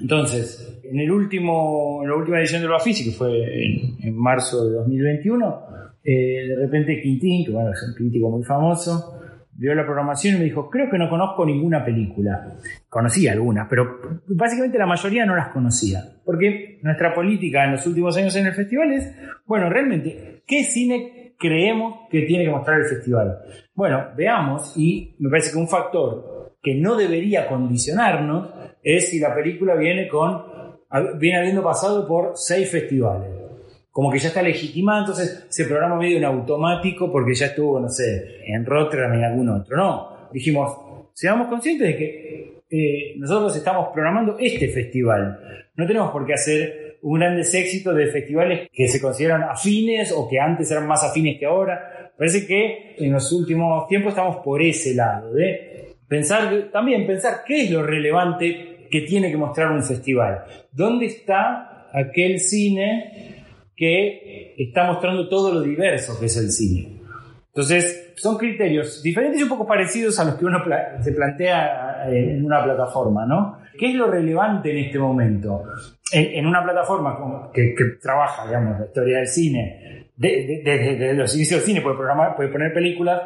Entonces, 0.00 0.80
en, 0.84 0.98
el 0.98 1.10
último, 1.10 2.00
en 2.02 2.10
la 2.10 2.16
última 2.16 2.38
edición 2.38 2.62
de 2.62 2.68
Bafisi, 2.68 3.04
que 3.04 3.16
fue 3.16 3.64
en, 4.02 4.16
marzo 4.16 4.68
de 4.68 4.74
2021, 4.74 5.62
eh, 6.04 6.48
de 6.48 6.56
repente 6.56 7.00
Quintín, 7.00 7.44
que 7.44 7.52
bueno, 7.52 7.70
es 7.70 7.82
un 7.82 7.94
crítico 7.94 8.30
muy 8.30 8.44
famoso, 8.44 9.20
vio 9.58 9.74
la 9.74 9.84
programación 9.84 10.36
y 10.36 10.38
me 10.38 10.44
dijo, 10.44 10.70
creo 10.70 10.88
que 10.88 10.98
no 10.98 11.10
conozco 11.10 11.44
ninguna 11.44 11.84
película. 11.84 12.54
Conocía 12.88 13.32
algunas, 13.32 13.66
pero 13.68 14.22
básicamente 14.28 14.78
la 14.78 14.86
mayoría 14.86 15.26
no 15.26 15.34
las 15.34 15.48
conocía. 15.48 16.00
Porque 16.24 16.78
nuestra 16.82 17.12
política 17.12 17.64
en 17.64 17.72
los 17.72 17.86
últimos 17.86 18.16
años 18.16 18.34
en 18.36 18.46
el 18.46 18.54
festival 18.54 18.92
es, 18.92 19.12
bueno, 19.46 19.68
realmente, 19.68 20.44
¿qué 20.46 20.62
cine 20.62 21.34
creemos 21.36 22.08
que 22.08 22.22
tiene 22.22 22.44
que 22.44 22.50
mostrar 22.50 22.78
el 22.78 22.86
festival? 22.86 23.38
Bueno, 23.74 24.06
veamos, 24.16 24.74
y 24.76 25.16
me 25.18 25.28
parece 25.28 25.50
que 25.50 25.58
un 25.58 25.68
factor 25.68 26.56
que 26.62 26.76
no 26.76 26.96
debería 26.96 27.48
condicionarnos 27.48 28.50
es 28.82 29.10
si 29.10 29.18
la 29.18 29.34
película 29.34 29.74
viene 29.74 30.08
con 30.08 30.56
viene 31.18 31.38
habiendo 31.38 31.62
pasado 31.62 32.06
por 32.06 32.32
seis 32.34 32.70
festivales. 32.70 33.28
Como 33.98 34.12
que 34.12 34.20
ya 34.20 34.28
está 34.28 34.42
legitimada, 34.42 35.00
entonces 35.00 35.44
se 35.48 35.64
programa 35.64 35.96
medio 35.96 36.18
en 36.18 36.24
automático 36.24 37.10
porque 37.10 37.34
ya 37.34 37.46
estuvo, 37.46 37.80
no 37.80 37.88
sé, 37.88 38.44
en 38.46 38.64
Rotterdam 38.64 39.14
en 39.14 39.24
algún 39.24 39.48
otro. 39.48 39.76
No, 39.76 40.28
dijimos, 40.32 41.10
seamos 41.12 41.48
conscientes 41.48 41.88
de 41.88 41.96
que 41.96 42.62
eh, 42.70 43.14
nosotros 43.16 43.56
estamos 43.56 43.88
programando 43.92 44.36
este 44.38 44.68
festival. 44.68 45.40
No 45.74 45.84
tenemos 45.84 46.12
por 46.12 46.24
qué 46.24 46.34
hacer 46.34 46.98
un 47.02 47.18
gran 47.18 47.40
éxito 47.40 47.92
de 47.92 48.06
festivales 48.06 48.68
que 48.72 48.86
se 48.86 49.00
consideran 49.00 49.42
afines 49.42 50.12
o 50.12 50.28
que 50.28 50.38
antes 50.38 50.70
eran 50.70 50.86
más 50.86 51.02
afines 51.02 51.36
que 51.36 51.46
ahora. 51.46 52.12
Parece 52.16 52.46
que 52.46 52.94
en 52.98 53.12
los 53.12 53.32
últimos 53.32 53.88
tiempos 53.88 54.10
estamos 54.10 54.36
por 54.44 54.62
ese 54.62 54.94
lado 54.94 55.34
de 55.34 55.96
pensar, 56.06 56.68
también 56.70 57.04
pensar 57.04 57.42
qué 57.44 57.62
es 57.62 57.70
lo 57.72 57.82
relevante 57.82 58.86
que 58.88 59.00
tiene 59.00 59.28
que 59.28 59.36
mostrar 59.36 59.72
un 59.72 59.82
festival. 59.82 60.44
¿Dónde 60.70 61.06
está 61.06 61.88
aquel 61.92 62.38
cine 62.38 63.37
que 63.78 64.54
está 64.58 64.84
mostrando 64.84 65.28
todo 65.28 65.54
lo 65.54 65.60
diverso 65.62 66.18
que 66.18 66.26
es 66.26 66.36
el 66.36 66.50
cine? 66.50 66.98
Entonces, 67.46 68.12
son 68.16 68.36
criterios 68.36 69.02
diferentes 69.02 69.40
y 69.40 69.44
un 69.44 69.48
poco 69.48 69.66
parecidos 69.66 70.18
a 70.18 70.24
los 70.24 70.34
que 70.34 70.44
uno 70.44 70.58
se 71.00 71.12
plantea 71.12 72.08
eh, 72.08 72.32
en 72.32 72.44
una 72.44 72.62
plataforma, 72.62 73.24
¿no? 73.24 73.58
¿Qué 73.78 73.90
es 73.90 73.94
lo 73.94 74.10
relevante 74.10 74.70
en 74.70 74.86
este 74.86 74.98
momento? 74.98 75.64
En, 76.12 76.46
una 76.46 76.62
plataforma 76.62 77.50
que, 77.52 77.74
trabaja, 78.00 78.46
digamos, 78.46 78.80
la 78.80 78.86
historia 78.86 79.18
del 79.18 79.26
cine, 79.26 80.10
desde 80.16 81.14
los 81.14 81.34
inicios 81.36 81.60
del 81.60 81.66
cine, 81.66 81.80
puede, 81.80 81.96
programar, 81.96 82.34
puede 82.34 82.48
poner 82.48 82.72
películas, 82.72 83.22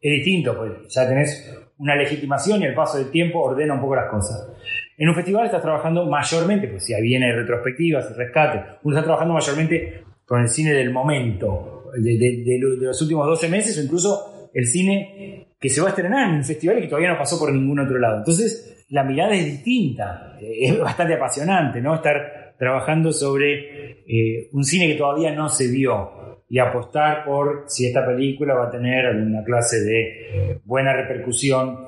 es 0.00 0.24
distinto, 0.24 0.56
pues 0.56 0.94
ya 0.94 1.08
tenés 1.08 1.54
una 1.78 1.94
legitimación 1.96 2.62
y 2.62 2.66
el 2.66 2.74
paso 2.74 2.98
del 2.98 3.10
tiempo 3.10 3.40
ordena 3.40 3.74
un 3.74 3.80
poco 3.80 3.96
las 3.96 4.10
cosas. 4.10 4.52
En 4.98 5.08
un 5.08 5.14
festival 5.14 5.44
estás 5.44 5.62
trabajando 5.62 6.06
mayormente, 6.06 6.68
pues 6.68 6.84
si 6.84 6.98
viene 7.02 7.32
retrospectivas 7.32 8.16
rescate, 8.16 8.78
uno 8.82 8.96
está 8.96 9.04
trabajando 9.04 9.34
mayormente 9.34 10.04
con 10.24 10.40
el 10.40 10.48
cine 10.48 10.72
del 10.72 10.90
momento, 10.90 11.90
de, 11.96 12.58
los 12.80 13.00
últimos 13.02 13.26
12 13.26 13.48
meses 13.48 13.78
o 13.78 13.82
incluso 13.82 14.50
el 14.54 14.66
cine 14.66 15.48
que 15.60 15.68
se 15.68 15.80
va 15.80 15.88
a 15.88 15.90
estrenar 15.90 16.30
en 16.30 16.36
un 16.36 16.44
festival 16.44 16.78
y 16.78 16.82
que 16.82 16.88
todavía 16.88 17.12
no 17.12 17.18
pasó 17.18 17.38
por 17.38 17.52
ningún 17.52 17.78
otro 17.78 17.98
lado. 17.98 18.18
Entonces, 18.18 18.86
la 18.88 19.04
mirada 19.04 19.34
es 19.34 19.44
distinta, 19.44 20.38
es 20.40 20.78
bastante 20.78 21.14
apasionante, 21.14 21.80
¿no? 21.80 21.94
Estar 21.94 22.54
trabajando 22.58 23.12
sobre 23.12 24.02
eh, 24.06 24.48
un 24.52 24.64
cine 24.64 24.86
que 24.86 24.94
todavía 24.94 25.34
no 25.34 25.48
se 25.48 25.68
vio 25.70 26.42
y 26.48 26.58
apostar 26.58 27.24
por 27.24 27.64
si 27.66 27.86
esta 27.86 28.06
película 28.06 28.54
va 28.54 28.68
a 28.68 28.70
tener 28.70 29.06
alguna 29.06 29.42
clase 29.44 29.80
de 29.80 30.60
buena 30.64 30.92
repercusión 30.94 31.85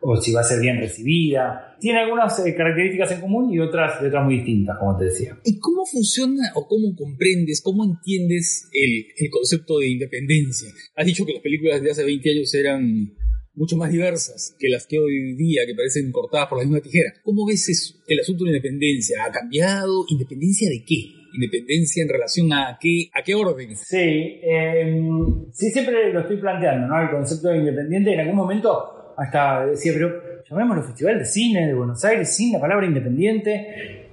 o 0.00 0.16
si 0.16 0.32
va 0.32 0.40
a 0.40 0.44
ser 0.44 0.60
bien 0.60 0.78
recibida. 0.78 1.76
Tiene 1.80 2.00
algunas 2.00 2.38
eh, 2.44 2.54
características 2.54 3.12
en 3.12 3.20
común 3.20 3.52
y 3.52 3.58
otras, 3.58 4.02
otras 4.02 4.24
muy 4.24 4.36
distintas, 4.36 4.76
como 4.78 4.96
te 4.96 5.04
decía. 5.04 5.38
¿Y 5.44 5.58
cómo 5.58 5.84
funciona 5.86 6.52
o 6.54 6.66
cómo 6.66 6.94
comprendes, 6.96 7.60
cómo 7.62 7.84
entiendes 7.84 8.68
el, 8.72 9.06
el 9.16 9.30
concepto 9.30 9.78
de 9.78 9.88
independencia? 9.88 10.68
Has 10.96 11.06
dicho 11.06 11.24
que 11.24 11.34
las 11.34 11.42
películas 11.42 11.82
de 11.82 11.90
hace 11.90 12.04
20 12.04 12.30
años 12.30 12.54
eran 12.54 13.14
mucho 13.54 13.76
más 13.76 13.90
diversas 13.92 14.56
que 14.58 14.68
las 14.68 14.86
que 14.86 14.98
hoy 14.98 15.34
día, 15.34 15.62
que 15.66 15.74
parecen 15.74 16.10
cortadas 16.12 16.48
por 16.48 16.58
la 16.58 16.64
misma 16.64 16.80
tijera. 16.80 17.12
¿Cómo 17.22 17.46
ves 17.46 17.68
eso? 17.68 17.94
El 18.06 18.20
asunto 18.20 18.44
de 18.44 18.52
la 18.52 18.56
independencia, 18.56 19.24
¿ha 19.24 19.30
cambiado? 19.30 20.04
¿Independencia 20.08 20.68
de 20.68 20.84
qué? 20.84 21.20
¿Independencia 21.34 22.02
en 22.02 22.08
relación 22.08 22.52
a 22.52 22.78
qué, 22.80 23.10
a 23.12 23.22
qué 23.22 23.34
orden? 23.34 23.76
Sí, 23.76 24.40
em, 24.42 25.52
sí, 25.52 25.70
siempre 25.70 26.12
lo 26.12 26.20
estoy 26.20 26.38
planteando, 26.38 26.88
¿no? 26.88 27.02
El 27.02 27.10
concepto 27.10 27.48
de 27.48 27.58
independiente 27.58 28.14
en 28.14 28.20
algún 28.20 28.36
momento 28.36 28.99
hasta 29.20 29.66
decía, 29.66 29.92
pero 29.92 30.42
llamémoslo 30.48 30.82
Festival 30.82 31.18
de 31.18 31.24
Cine 31.26 31.66
de 31.66 31.74
Buenos 31.74 32.02
Aires 32.06 32.34
sin 32.34 32.52
la 32.54 32.60
palabra 32.60 32.86
independiente. 32.86 34.08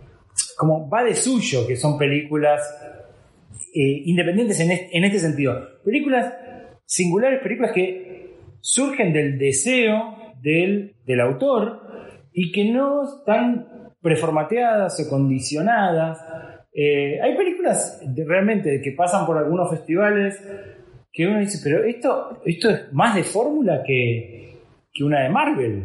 Como 0.57 0.89
va 0.89 1.03
de 1.03 1.15
suyo 1.15 1.65
que 1.65 1.77
son 1.77 1.97
películas 1.97 2.61
eh, 3.73 4.01
independientes 4.05 4.59
en 4.59 5.03
este, 5.05 5.19
sentido. 5.19 5.81
Películas 5.85 6.33
singulares, 6.85 7.41
películas 7.41 7.71
que 7.73 8.35
surgen 8.59 9.13
del 9.13 9.39
deseo 9.39 10.33
del, 10.41 11.21
autor 11.21 11.81
y 12.33 12.51
que 12.51 12.65
no 12.65 13.03
están 13.03 13.93
preformateadas 14.01 14.99
o 14.99 15.09
condicionadas. 15.09 16.19
Eh, 16.73 17.19
hay 17.21 17.37
películas 17.37 18.01
realmente 18.13 18.81
que 18.81 18.91
pasan 18.91 19.25
por 19.25 19.37
algunos 19.37 19.69
festivales 19.69 20.37
que 21.13 21.25
uno 21.25 21.39
dice, 21.39 21.59
pero 21.63 21.83
esto, 21.85 22.41
esto 22.45 22.69
es 22.69 22.91
más 22.91 23.15
de 23.15 23.23
fórmula 23.23 23.81
que, 23.83 24.47
que 24.97 25.03
una 25.03 25.21
de 25.21 25.29
Marvel. 25.29 25.83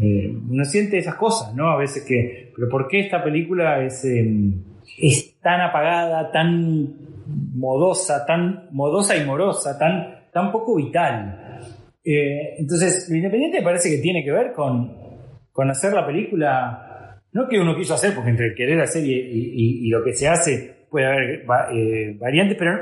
Eh, 0.00 0.32
uno 0.48 0.64
siente 0.64 0.98
esas 0.98 1.14
cosas, 1.16 1.54
¿no? 1.54 1.70
A 1.70 1.78
veces 1.78 2.04
que, 2.06 2.52
pero 2.54 2.68
¿por 2.68 2.86
qué 2.86 3.00
esta 3.00 3.24
película 3.24 3.82
es, 3.82 4.04
em, 4.04 4.62
es 4.98 5.40
tan 5.40 5.60
apagada, 5.60 6.30
tan 6.30 6.94
modosa, 7.54 8.24
tan 8.24 8.68
modosa 8.70 9.16
y 9.16 9.24
morosa, 9.24 9.78
tan, 9.78 10.26
tan 10.32 10.52
poco 10.52 10.76
vital? 10.76 11.60
Eh, 12.04 12.54
entonces, 12.58 13.08
lo 13.10 13.16
independiente 13.16 13.62
parece 13.62 13.90
que 13.90 14.02
tiene 14.02 14.22
que 14.24 14.32
ver 14.32 14.52
con, 14.52 14.96
con 15.52 15.70
hacer 15.70 15.92
la 15.92 16.06
película, 16.06 17.20
no 17.32 17.48
que 17.48 17.58
uno 17.58 17.76
quiso 17.76 17.94
hacer, 17.94 18.14
porque 18.14 18.30
entre 18.30 18.54
querer 18.54 18.80
hacer 18.80 19.04
y, 19.04 19.12
y, 19.12 19.88
lo 19.88 20.02
que 20.02 20.14
se 20.14 20.28
hace 20.28 20.86
puede 20.88 21.06
haber 21.06 21.44
eh, 21.72 22.16
variantes, 22.18 22.56
pero 22.58 22.72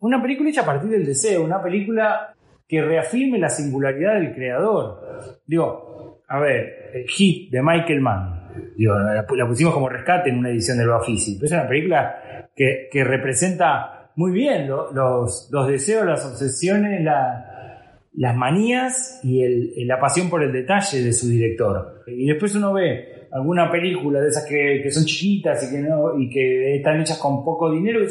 una 0.00 0.20
película 0.20 0.50
hecha 0.50 0.62
a 0.62 0.66
partir 0.66 0.90
del 0.90 1.06
deseo, 1.06 1.44
una 1.44 1.62
película 1.62 2.34
que 2.70 2.80
reafirme 2.80 3.36
la 3.36 3.48
singularidad 3.48 4.14
del 4.14 4.32
creador. 4.32 5.40
Digo, 5.44 6.22
a 6.28 6.38
ver, 6.38 7.04
Hit 7.08 7.50
de 7.50 7.60
Michael 7.60 8.00
Mann, 8.00 8.72
digo, 8.76 8.96
la, 8.96 9.26
pusimos 9.26 9.74
como 9.74 9.88
rescate 9.88 10.30
en 10.30 10.38
una 10.38 10.50
edición 10.50 10.78
del 10.78 10.86
Bafisi, 10.86 11.34
pero 11.34 11.46
es 11.46 11.52
una 11.52 11.68
película 11.68 12.48
que, 12.54 12.88
representa 13.02 14.12
muy 14.14 14.30
bien 14.30 14.68
los, 14.68 15.50
deseos, 15.66 16.06
las 16.06 16.24
obsesiones, 16.24 17.02
las 17.02 18.36
manías 18.36 19.18
y 19.24 19.84
la 19.84 19.98
pasión 19.98 20.30
por 20.30 20.44
el 20.44 20.52
detalle 20.52 21.02
de 21.02 21.12
su 21.12 21.26
director. 21.26 22.04
Y 22.06 22.28
después 22.28 22.54
uno 22.54 22.72
ve 22.72 23.19
alguna 23.32 23.70
película 23.70 24.20
de 24.20 24.28
esas 24.28 24.44
que, 24.46 24.90
son 24.90 25.04
chiquitas 25.04 25.62
y 25.62 25.74
que, 25.74 25.82
no, 25.82 26.18
y 26.18 26.28
que 26.28 26.76
están 26.76 27.00
hechas 27.00 27.18
con 27.18 27.44
poco 27.44 27.70
dinero 27.70 28.00
y 28.02 28.06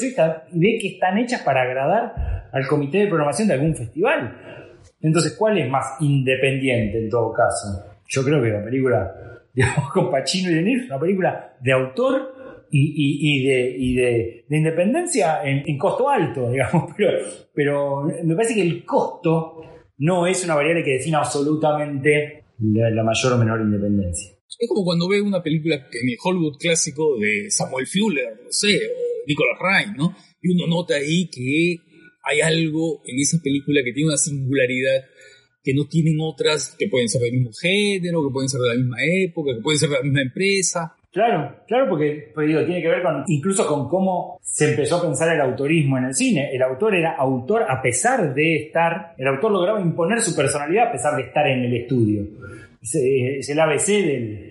ve 0.53 0.77
que 0.79 0.87
están 0.87 1.17
hechas 1.17 1.41
para 1.41 1.63
agradar 1.63 2.49
al 2.51 2.67
comité 2.67 2.99
de 2.99 3.07
programación 3.07 3.47
de 3.47 3.53
algún 3.55 3.75
festival. 3.75 4.35
Entonces, 5.01 5.35
¿cuál 5.37 5.57
es 5.57 5.69
más 5.69 5.85
independiente 5.99 6.99
en 6.99 7.09
todo 7.09 7.31
caso? 7.33 7.83
Yo 8.07 8.23
creo 8.23 8.41
que 8.41 8.49
la 8.49 8.63
película, 8.63 9.13
digamos, 9.53 9.89
con 9.93 10.11
Pacino 10.11 10.51
y 10.51 10.55
De 10.55 10.61
Niro, 10.61 10.85
una 10.85 10.99
película 10.99 11.53
de 11.61 11.71
autor 11.71 12.35
y, 12.71 13.47
de, 13.47 14.45
independencia 14.49 15.41
en, 15.43 15.77
costo 15.77 16.09
alto, 16.09 16.51
digamos, 16.51 16.93
pero, 17.53 18.03
me 18.23 18.35
parece 18.35 18.53
que 18.53 18.61
el 18.61 18.85
costo 18.85 19.61
no 19.97 20.27
es 20.27 20.43
una 20.45 20.55
variable 20.55 20.83
que 20.83 20.91
defina 20.91 21.19
absolutamente 21.19 22.45
la, 22.59 23.03
mayor 23.03 23.33
o 23.33 23.37
menor 23.37 23.61
independencia. 23.61 24.38
Es 24.59 24.67
como 24.67 24.83
cuando 24.83 25.07
ves 25.07 25.21
una 25.21 25.41
película 25.41 25.75
en 25.75 26.09
el 26.09 26.17
Hollywood 26.21 26.57
clásico 26.57 27.17
de 27.17 27.49
Samuel 27.49 27.87
Fuller, 27.87 28.41
no 28.43 28.51
sé, 28.51 28.75
o 28.75 29.25
Nicholas 29.25 29.57
Ryan, 29.57 29.95
¿no? 29.95 30.13
Y 30.41 30.51
uno 30.51 30.67
nota 30.67 30.95
ahí 30.95 31.29
que 31.29 31.77
hay 32.23 32.41
algo 32.41 33.01
en 33.05 33.19
esa 33.19 33.37
película 33.41 33.79
que 33.85 33.93
tiene 33.93 34.09
una 34.09 34.17
singularidad 34.17 35.05
que 35.63 35.73
no 35.73 35.87
tienen 35.87 36.17
otras 36.19 36.75
que 36.77 36.89
pueden 36.89 37.07
ser 37.07 37.21
del 37.21 37.33
mismo 37.33 37.51
género, 37.53 38.21
que 38.27 38.33
pueden 38.33 38.49
ser 38.49 38.59
de 38.59 38.67
la 38.67 38.75
misma 38.75 38.97
época, 39.01 39.55
que 39.55 39.61
pueden 39.61 39.79
ser 39.79 39.89
de 39.89 39.95
la 39.95 40.03
misma 40.03 40.21
empresa. 40.23 40.95
Claro, 41.11 41.55
claro, 41.65 41.89
porque 41.89 42.31
pues 42.35 42.47
digo, 42.47 42.63
tiene 42.65 42.81
que 42.81 42.87
ver 42.89 43.01
con 43.01 43.23
incluso 43.27 43.65
con 43.65 43.87
cómo 43.87 44.39
se 44.43 44.71
empezó 44.71 44.97
a 44.97 45.01
pensar 45.01 45.33
el 45.33 45.41
autorismo 45.41 45.97
en 45.97 46.03
el 46.03 46.13
cine. 46.13 46.49
El 46.53 46.61
autor 46.61 46.95
era 46.95 47.15
autor 47.15 47.63
a 47.63 47.81
pesar 47.81 48.33
de 48.33 48.57
estar, 48.57 49.15
el 49.17 49.27
autor 49.27 49.51
lograba 49.51 49.79
imponer 49.79 50.21
su 50.21 50.35
personalidad 50.35 50.89
a 50.89 50.91
pesar 50.91 51.15
de 51.15 51.23
estar 51.23 51.47
en 51.47 51.63
el 51.63 51.73
estudio. 51.77 52.27
Es, 52.81 53.49
el 53.49 53.59
ABC 53.59 53.87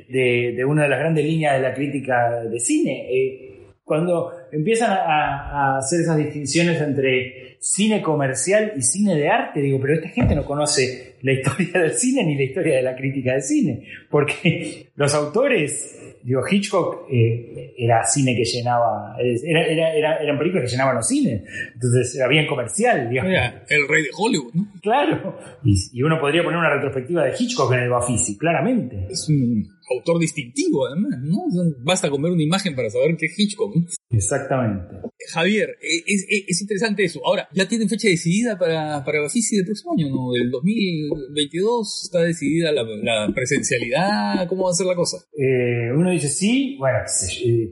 de, 0.09 0.65
una 0.67 0.83
de 0.83 0.89
las 0.89 0.99
grandes 0.99 1.25
líneas 1.25 1.55
de 1.55 1.69
la 1.69 1.75
crítica 1.75 2.45
de 2.45 2.61
cine. 2.61 3.07
Eh, 3.11 3.61
cuando 3.85 4.33
empiezan 4.53 4.91
a, 4.91 5.79
hacer 5.79 6.01
esas 6.01 6.17
distinciones 6.17 6.81
entre 6.81 7.57
cine 7.61 8.03
comercial 8.03 8.73
y 8.77 8.83
cine 8.83 9.15
de 9.17 9.29
arte, 9.29 9.61
digo, 9.61 9.81
pero 9.81 9.95
esta 9.95 10.09
gente 10.09 10.35
no 10.35 10.45
conoce 10.45 11.17
la 11.23 11.33
historia 11.33 11.81
del 11.81 11.93
cine 11.93 12.25
ni 12.25 12.37
la 12.37 12.45
historia 12.45 12.77
de 12.77 12.83
la 12.83 12.95
crítica 12.95 13.35
de 13.35 13.43
cine, 13.43 13.85
porque 14.11 14.91
los 14.97 15.15
autores, 15.15 16.17
digo, 16.23 16.43
Hitchcock 16.49 17.09
eh, 17.11 17.75
era 17.77 18.05
cine 18.05 18.37
que 18.37 18.45
llenaba, 18.45 19.17
era, 19.19 20.19
eran 20.19 20.39
películas 20.39 20.65
que 20.65 20.71
llenaban 20.71 20.97
los 20.97 21.09
cines, 21.09 21.43
entonces 21.75 22.15
era 22.17 22.29
bien 22.29 22.47
comercial, 22.47 23.09
digamos. 23.11 23.33
Era 23.33 23.65
el 23.69 23.89
rey 23.89 24.03
de 24.03 24.11
Hollywood, 24.17 24.55
¿no? 24.55 24.69
Claro, 24.81 25.39
y, 25.65 26.03
uno 26.03 26.21
podría 26.21 26.45
poner 26.45 26.59
una 26.59 26.71
retrospectiva 26.75 27.25
de 27.25 27.35
Hitchcock 27.39 27.73
en 27.73 27.81
el 27.81 27.91
Bafisi, 27.91 28.39
claramente. 28.39 29.07
Es 29.11 29.29
un 29.29 29.78
autor 29.91 30.19
distintivo, 30.19 30.87
además, 30.87 31.19
¿no? 31.23 31.45
Basta 31.83 32.11
con 32.11 32.23
ver 32.23 32.33
una 32.33 32.43
imagen 32.43 32.75
para 32.75 32.91
saber 32.91 33.17
que 33.17 33.27
es 33.27 33.39
Hitchcock. 33.39 33.75
Exactamente. 34.11 34.97
Javier, 35.33 35.77
e, 35.81 36.03
es, 36.07 36.27
es, 36.49 36.61
interesante 36.63 37.05
eso. 37.05 37.21
Ahora, 37.25 37.49
¿ya 37.53 37.67
tienen 37.69 37.89
fecha 37.89 38.09
decidida 38.09 38.59
para, 38.59 39.05
para 39.05 39.21
Bafisi 39.21 39.57
del 39.57 39.67
próximo 39.67 39.93
año? 39.93 40.09
¿no? 40.09 40.33
¿Del 40.33 40.51
2022 40.51 42.05
está 42.05 42.21
decidida 42.23 42.73
la, 42.73 43.33
presencialidad? 43.35 44.49
¿Cómo 44.49 44.65
va 44.65 44.71
a 44.71 44.75
ser 44.75 44.87
la 44.87 44.95
cosa? 44.95 45.19
Eh, 45.37 45.93
uno 45.95 46.11
dice 46.11 46.29
sí, 46.29 46.77
bueno, 46.79 46.99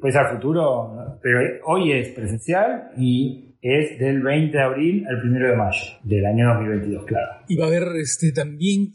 puede 0.01 0.13
ser 0.13 0.27
futuro, 0.35 1.19
pero 1.23 1.41
hoy 1.67 1.93
es 1.93 2.09
presencial 2.11 2.91
y 2.99 3.46
es 3.67 3.99
del 3.99 4.23
20 4.23 4.57
de 4.57 4.63
abril 4.63 5.07
al 5.09 5.29
1 5.29 5.49
de 5.49 5.57
mayo 5.57 5.81
del 6.05 6.27
año 6.27 6.49
2022, 6.55 7.05
claro. 7.05 7.33
Y 7.49 7.57
va 7.57 7.65
a 7.65 7.69
haber 7.69 7.89
este, 8.01 8.33
también, 8.33 8.93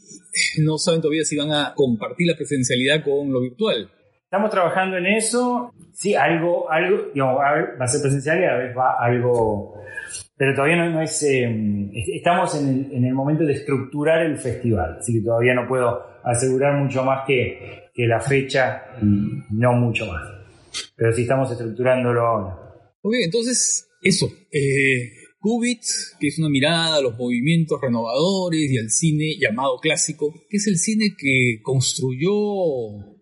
no 0.58 0.78
saben 0.78 1.00
todavía 1.00 1.24
si 1.24 1.36
van 1.36 1.52
a 1.52 1.74
compartir 1.74 2.26
la 2.28 2.36
presencialidad 2.36 3.04
con 3.04 3.30
lo 3.32 3.40
virtual. 3.40 3.90
Estamos 4.24 4.50
trabajando 4.50 4.96
en 4.96 5.06
eso. 5.06 5.74
Sí, 5.92 6.14
algo, 6.14 6.70
algo, 6.70 7.10
digamos, 7.12 7.36
va 7.38 7.84
a 7.84 7.86
ser 7.86 8.00
presencial 8.00 8.40
y 8.40 8.44
a 8.44 8.56
veces 8.56 8.76
va 8.76 8.96
algo. 8.98 9.74
Pero 10.38 10.54
todavía 10.54 10.88
no, 10.88 11.02
es. 11.02 11.22
Em, 11.22 11.90
estamos 11.92 12.58
en 12.58 13.04
el, 13.04 13.12
momento 13.12 13.44
de 13.44 13.52
estructurar 13.52 14.22
el 14.22 14.38
festival, 14.38 14.96
así 14.98 15.12
que 15.12 15.20
todavía 15.20 15.52
no 15.52 15.68
puedo 15.68 16.02
asegurar 16.24 16.82
mucho 16.82 17.04
más 17.04 17.26
que, 17.26 17.90
que 17.92 18.06
la 18.06 18.20
fecha 18.20 18.84
y 19.02 19.04
no 19.50 19.74
mucho 19.74 20.06
más. 20.06 20.22
Pero 20.96 21.12
sí 21.12 21.22
estamos 21.22 21.50
estructurándolo 21.52 22.26
ahora. 22.26 22.58
Ok, 23.02 23.12
entonces, 23.22 23.91
eso. 24.02 24.32
Eh, 24.50 25.12
Qubit, 25.42 25.82
que 26.20 26.28
es 26.28 26.38
una 26.38 26.48
mirada 26.48 26.96
a 26.96 27.00
los 27.00 27.18
movimientos 27.18 27.80
renovadores 27.80 28.70
y 28.70 28.78
al 28.78 28.90
cine 28.90 29.36
llamado 29.40 29.78
clásico, 29.80 30.32
que 30.48 30.58
es 30.58 30.66
el 30.68 30.78
cine 30.78 31.16
que 31.18 31.58
construyó, 31.62 32.30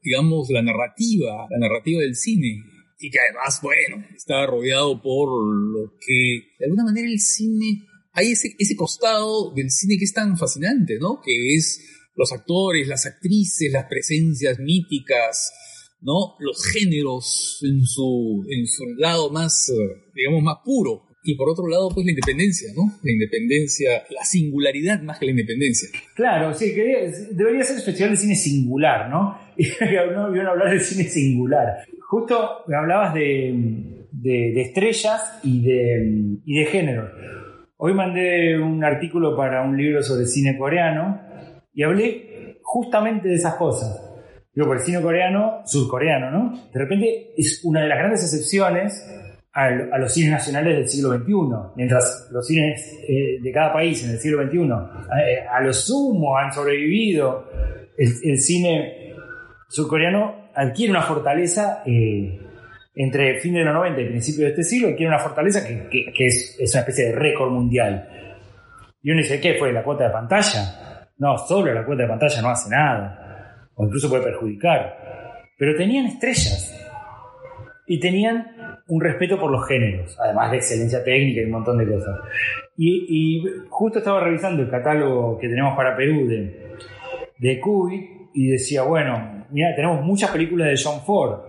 digamos, 0.02 0.50
la 0.50 0.62
narrativa, 0.62 1.46
la 1.49 1.58
narrativa 1.58 2.02
del 2.02 2.14
cine, 2.14 2.62
y 2.99 3.10
que 3.10 3.18
además, 3.18 3.60
bueno, 3.62 4.04
está 4.14 4.44
rodeado 4.46 5.00
por 5.00 5.28
lo 5.28 5.94
que, 5.99 6.42
de 6.58 6.66
alguna 6.66 6.84
manera, 6.84 7.08
el 7.08 7.20
cine, 7.20 7.87
hay 8.12 8.32
ese, 8.32 8.54
ese 8.58 8.76
costado 8.76 9.54
del 9.54 9.70
cine 9.70 9.96
que 9.99 10.04
es 10.04 10.12
tan 10.12 10.37
fascinante, 10.37 10.99
¿no? 11.00 11.22
Que 11.25 11.54
es 11.54 11.80
los 12.16 12.32
actores, 12.32 12.87
las 12.87 13.06
actrices, 13.06 13.72
las 13.72 13.87
presencias 13.87 14.58
míticas, 14.58 15.50
¿no? 16.02 16.37
Los 16.38 16.64
géneros 16.64 17.61
en 17.62 17.85
su, 17.85 18.45
en 18.49 18.66
su 18.66 18.85
lado 18.97 19.30
más, 19.30 19.73
digamos, 20.14 20.42
más 20.42 20.59
puro 20.64 21.11
y 21.23 21.35
por 21.35 21.50
otro 21.50 21.66
lado, 21.69 21.90
pues 21.92 22.07
la 22.07 22.12
independencia, 22.12 22.73
¿no? 22.75 22.92
La 23.02 23.12
independencia, 23.12 24.04
la 24.09 24.25
singularidad 24.25 25.02
más 25.02 25.19
que 25.19 25.26
la 25.26 25.33
independencia. 25.33 25.88
Claro, 26.14 26.54
sí, 26.54 26.75
que 26.75 27.12
debería 27.33 27.62
ser 27.62 27.76
el 27.76 27.83
festival 27.83 28.12
de 28.12 28.16
cine 28.16 28.35
singular, 28.35 29.11
¿no? 29.11 29.38
Y 29.59 29.64
no 29.64 30.35
iban 30.35 30.47
a 30.47 30.50
hablar 30.50 30.71
del 30.71 30.80
cine 30.80 31.04
singular. 31.04 31.85
Justo 32.09 32.64
me 32.66 32.76
hablabas 32.76 33.12
de, 33.12 34.07
de, 34.11 34.61
estrellas 34.62 35.38
y 35.42 35.62
de, 35.62 36.38
y 36.47 36.61
de 36.61 36.66
género. 36.66 37.11
Hoy 37.76 37.92
mandé 37.92 38.59
un 38.59 38.83
artículo 38.83 39.37
para 39.37 39.62
un 39.62 39.76
libro 39.76 40.02
sobre 40.02 40.26
cine 40.26 40.57
coreano 40.57 41.21
y 41.75 41.83
hablé 41.83 42.59
justamente 42.62 43.28
de 43.28 43.35
esas 43.35 43.54
cosas. 43.57 44.09
Digo, 44.52 44.66
por 44.66 44.78
el 44.78 44.83
cine 44.83 45.00
coreano, 45.00 45.62
surcoreano, 45.64 46.30
¿no? 46.30 46.71
De 46.73 46.80
repente 46.80 47.33
es 47.37 47.61
una 47.64 47.83
de 47.83 47.88
las 47.88 47.99
grandes 47.99 48.23
excepciones 48.25 49.07
a, 49.52 49.99
los 49.99 50.12
cines 50.12 50.30
nacionales 50.30 50.76
del 50.76 50.88
siglo 50.88 51.11
XXI, 51.16 51.73
mientras 51.76 52.28
los 52.30 52.47
cines 52.47 52.99
eh, 53.09 53.38
de 53.40 53.52
cada 53.52 53.73
país 53.73 54.02
en 54.04 54.11
el 54.11 54.19
siglo 54.19 54.42
XXI 54.45 54.59
eh, 54.59 55.47
a 55.50 55.61
lo 55.61 55.73
sumo 55.73 56.37
han 56.37 56.52
sobrevivido, 56.52 57.49
el, 57.97 58.38
cine 58.38 59.14
surcoreano 59.69 60.50
adquiere 60.54 60.92
una 60.92 61.02
fortaleza 61.02 61.83
eh, 61.85 62.40
entre 62.95 63.40
fin 63.40 63.54
de 63.54 63.64
los 63.64 63.75
90 63.75 64.00
y 64.00 64.09
principio 64.09 64.45
de 64.45 64.50
este 64.50 64.62
siglo, 64.64 64.88
adquiere 64.88 65.09
una 65.09 65.19
fortaleza 65.19 65.66
que, 65.66 66.12
es, 66.19 66.57
una 66.59 66.80
especie 66.80 67.07
de 67.07 67.12
récord 67.12 67.50
mundial. 67.50 68.09
Y 69.02 69.11
uno 69.11 69.21
dice, 69.21 69.40
¿qué 69.40 69.54
fue? 69.54 69.73
¿La 69.73 69.83
cuota 69.83 70.04
de 70.04 70.11
pantalla? 70.11 71.09
No, 71.19 71.38
solo 71.38 71.73
la 71.73 71.85
cuota 71.85 72.02
de 72.02 72.09
pantalla 72.09 72.42
no 72.42 72.50
hace 72.50 72.71
nada, 72.71 73.29
o 73.80 73.87
incluso 73.87 74.10
puede 74.10 74.22
perjudicar. 74.22 75.40
Pero 75.56 75.75
tenían 75.76 76.06
estrellas 76.06 76.76
y 77.86 77.99
tenían 77.99 78.47
un 78.88 79.00
respeto 79.00 79.38
por 79.38 79.50
los 79.50 79.66
géneros, 79.66 80.16
además 80.21 80.50
de 80.50 80.58
excelencia 80.58 81.02
técnica 81.02 81.40
y 81.40 81.45
un 81.45 81.52
montón 81.52 81.78
de 81.78 81.86
cosas. 81.86 82.19
Y, 82.76 83.43
justo 83.69 83.99
estaba 83.99 84.21
revisando 84.21 84.62
el 84.62 84.71
catálogo 84.71 85.38
que 85.38 85.49
tenemos 85.49 85.76
para 85.76 85.97
Perú 85.97 86.26
de, 86.26 86.76
de 87.38 87.60
y 88.34 88.49
decía, 88.49 88.82
bueno, 88.82 89.47
mira, 89.50 89.75
tenemos 89.75 90.04
muchas 90.04 90.30
películas 90.30 90.69
de 90.69 90.80
John 90.82 91.00
Ford. 91.00 91.40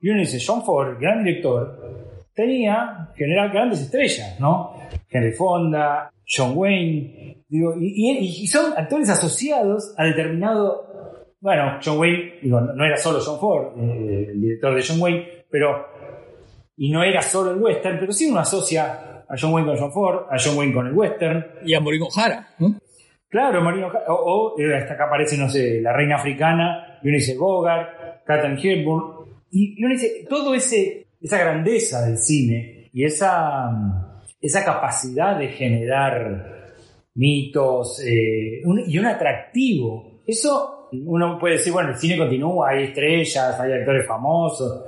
Y 0.00 0.10
uno 0.10 0.20
dice, 0.20 0.38
John 0.44 0.64
Ford, 0.64 0.98
gran 0.98 1.24
director, 1.24 2.22
tenía 2.34 3.12
grandes 3.16 3.82
estrellas, 3.82 4.38
¿no? 4.40 4.74
Henry 5.10 5.32
Fonda, 5.32 6.10
John 6.28 6.52
Wayne, 6.56 7.44
digo, 7.48 7.74
y, 7.80 8.46
son 8.48 8.72
actores 8.76 9.08
asociados 9.08 9.94
a 9.96 10.04
determinado, 10.04 10.95
bueno, 11.46 11.78
John 11.80 11.96
Wayne, 12.00 12.40
digo, 12.42 12.60
no 12.60 12.84
era 12.84 12.96
solo 12.96 13.20
John 13.24 13.38
Ford, 13.38 13.78
eh, 13.78 14.30
el 14.32 14.40
director 14.40 14.74
de 14.74 14.84
John 14.84 15.00
Wayne, 15.00 15.44
pero 15.48 15.86
y 16.76 16.90
no 16.90 17.04
era 17.04 17.22
solo 17.22 17.52
el 17.52 17.58
western, 17.62 18.00
pero 18.00 18.10
sí 18.10 18.28
uno 18.28 18.40
asocia 18.40 19.22
a 19.28 19.34
John 19.40 19.52
Wayne 19.52 19.68
con 19.68 19.78
John 19.78 19.92
Ford, 19.92 20.26
a 20.28 20.36
John 20.44 20.58
Wayne 20.58 20.74
con 20.74 20.88
el 20.88 20.92
western. 20.92 21.46
Y 21.64 21.72
a 21.74 21.78
Morino 21.78 22.06
Jara, 22.06 22.48
Claro, 23.28 23.62
Morino 23.62 23.90
Jara, 23.90 24.06
o, 24.08 24.56
hasta 24.76 24.94
acá 24.94 25.04
aparece, 25.04 25.38
no 25.38 25.48
sé, 25.48 25.80
la 25.80 25.92
reina 25.92 26.16
africana, 26.16 26.98
y 27.00 27.10
uno 27.10 27.16
dice 27.16 27.38
Bogart, 27.38 28.24
Catherine 28.24 28.60
Hepburn, 28.60 29.04
y, 29.52 29.84
uno 29.84 29.94
dice, 29.94 30.26
todo 30.28 30.52
ese, 30.52 31.06
esa 31.22 31.38
grandeza 31.38 32.04
del 32.04 32.18
cine 32.18 32.90
y 32.92 33.04
esa, 33.04 34.20
esa 34.40 34.64
capacidad 34.64 35.38
de 35.38 35.46
generar 35.50 36.74
mitos 37.14 38.00
eh, 38.04 38.62
y 38.88 38.98
un 38.98 39.06
atractivo, 39.06 40.22
eso 40.26 40.75
uno 41.04 41.38
puede 41.38 41.54
decir, 41.54 41.72
bueno, 41.72 41.90
el 41.90 41.96
cine 41.96 42.16
continúa, 42.16 42.70
hay 42.70 42.84
estrellas, 42.84 43.58
hay 43.60 43.72
actores 43.72 44.06
famosos, 44.06 44.84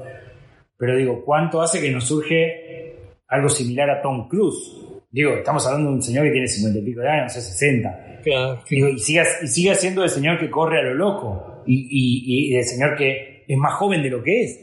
pero 0.76 0.96
digo, 0.96 1.24
¿cuánto 1.24 1.60
hace 1.60 1.80
que 1.80 1.90
nos 1.90 2.04
surge 2.04 2.94
algo 3.26 3.48
similar 3.48 3.90
a 3.90 4.00
Tom 4.00 4.28
Cruise? 4.28 4.78
Digo, 5.10 5.32
estamos 5.32 5.66
hablando 5.66 5.90
de 5.90 5.96
un 5.96 6.02
señor 6.02 6.24
que 6.24 6.32
tiene 6.32 6.46
50 6.46 6.78
y 6.78 6.82
pico 6.82 7.00
de 7.00 7.08
años, 7.08 7.34
no 7.34 7.40
sé, 7.40 7.40
60. 7.40 8.20
Claro. 8.22 8.62
Digo, 8.68 8.88
y 8.88 8.98
sigue, 8.98 9.22
y 9.42 9.46
sigue 9.46 9.74
siendo 9.74 10.04
el 10.04 10.10
señor 10.10 10.38
que 10.38 10.50
corre 10.50 10.80
a 10.80 10.82
lo 10.82 10.94
loco. 10.94 11.62
Y, 11.66 12.50
y, 12.50 12.56
el 12.56 12.64
señor 12.64 12.96
que 12.96 13.44
es 13.46 13.56
más 13.56 13.74
joven 13.74 14.02
de 14.02 14.10
lo 14.10 14.22
que 14.22 14.44
es. 14.44 14.60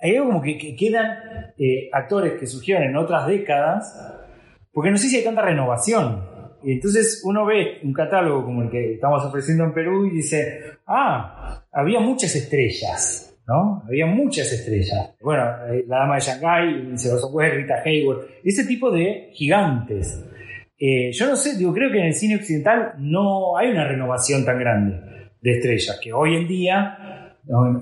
Hay 0.00 0.16
algo 0.16 0.28
como 0.28 0.42
que, 0.42 0.76
quedan 0.76 1.52
eh, 1.58 1.88
actores 1.92 2.34
que 2.38 2.46
surgieron 2.46 2.84
en 2.84 2.96
otras 2.96 3.26
décadas, 3.26 3.94
porque 4.72 4.90
no 4.90 4.96
sé 4.96 5.08
si 5.08 5.16
hay 5.16 5.24
tanta 5.24 5.42
renovación. 5.42 6.24
Y 6.62 6.72
entonces 6.72 7.22
uno 7.24 7.46
ve 7.46 7.78
un 7.82 7.92
catálogo 7.92 8.44
como 8.44 8.62
el 8.62 8.70
que 8.70 8.94
estamos 8.94 9.24
ofreciendo 9.24 9.64
en 9.64 9.72
Perú 9.72 10.06
y 10.06 10.16
dice, 10.16 10.60
ah, 10.86 11.64
había 11.72 12.00
muchas 12.00 12.34
estrellas 12.36 13.30
había 13.86 14.06
muchas 14.06 14.52
estrellas. 14.52 15.14
Bueno, 15.20 15.42
eh, 15.72 15.84
la 15.86 16.00
dama 16.00 16.16
de 16.16 16.20
Shanghai, 16.20 16.98
Sebastian 16.98 17.34
West, 17.34 17.54
Rita 17.54 17.74
Hayward, 17.84 18.26
ese 18.44 18.64
tipo 18.64 18.90
de 18.90 19.30
gigantes. 19.32 20.24
Eh, 20.78 21.10
yo 21.12 21.26
no 21.26 21.36
sé, 21.36 21.56
digo, 21.58 21.72
creo 21.74 21.90
que 21.90 21.98
en 21.98 22.06
el 22.06 22.14
cine 22.14 22.36
occidental 22.36 22.94
no 22.98 23.56
hay 23.56 23.70
una 23.70 23.86
renovación 23.86 24.44
tan 24.44 24.58
grande 24.58 24.96
de 25.40 25.52
estrellas, 25.52 25.98
que 26.02 26.12
hoy 26.12 26.36
en 26.36 26.48
día 26.48 27.36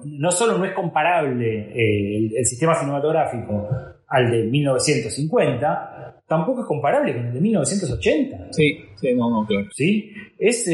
no, 0.04 0.30
solo 0.30 0.58
no 0.58 0.64
es 0.64 0.72
comparable 0.72 1.70
eh, 1.74 2.30
el, 2.36 2.46
sistema 2.46 2.74
cinematográfico 2.74 3.68
al 4.08 4.30
de 4.30 4.44
1950, 4.44 6.22
tampoco 6.26 6.62
es 6.62 6.66
comparable 6.66 7.14
con 7.14 7.26
el 7.26 7.34
de 7.34 7.40
1980. 7.40 8.52
Sí, 8.52 8.78
sí, 8.96 9.14
no, 9.14 9.30
no, 9.30 9.46
claro. 9.46 9.68
¿Sí? 9.74 10.12
Es, 10.38 10.64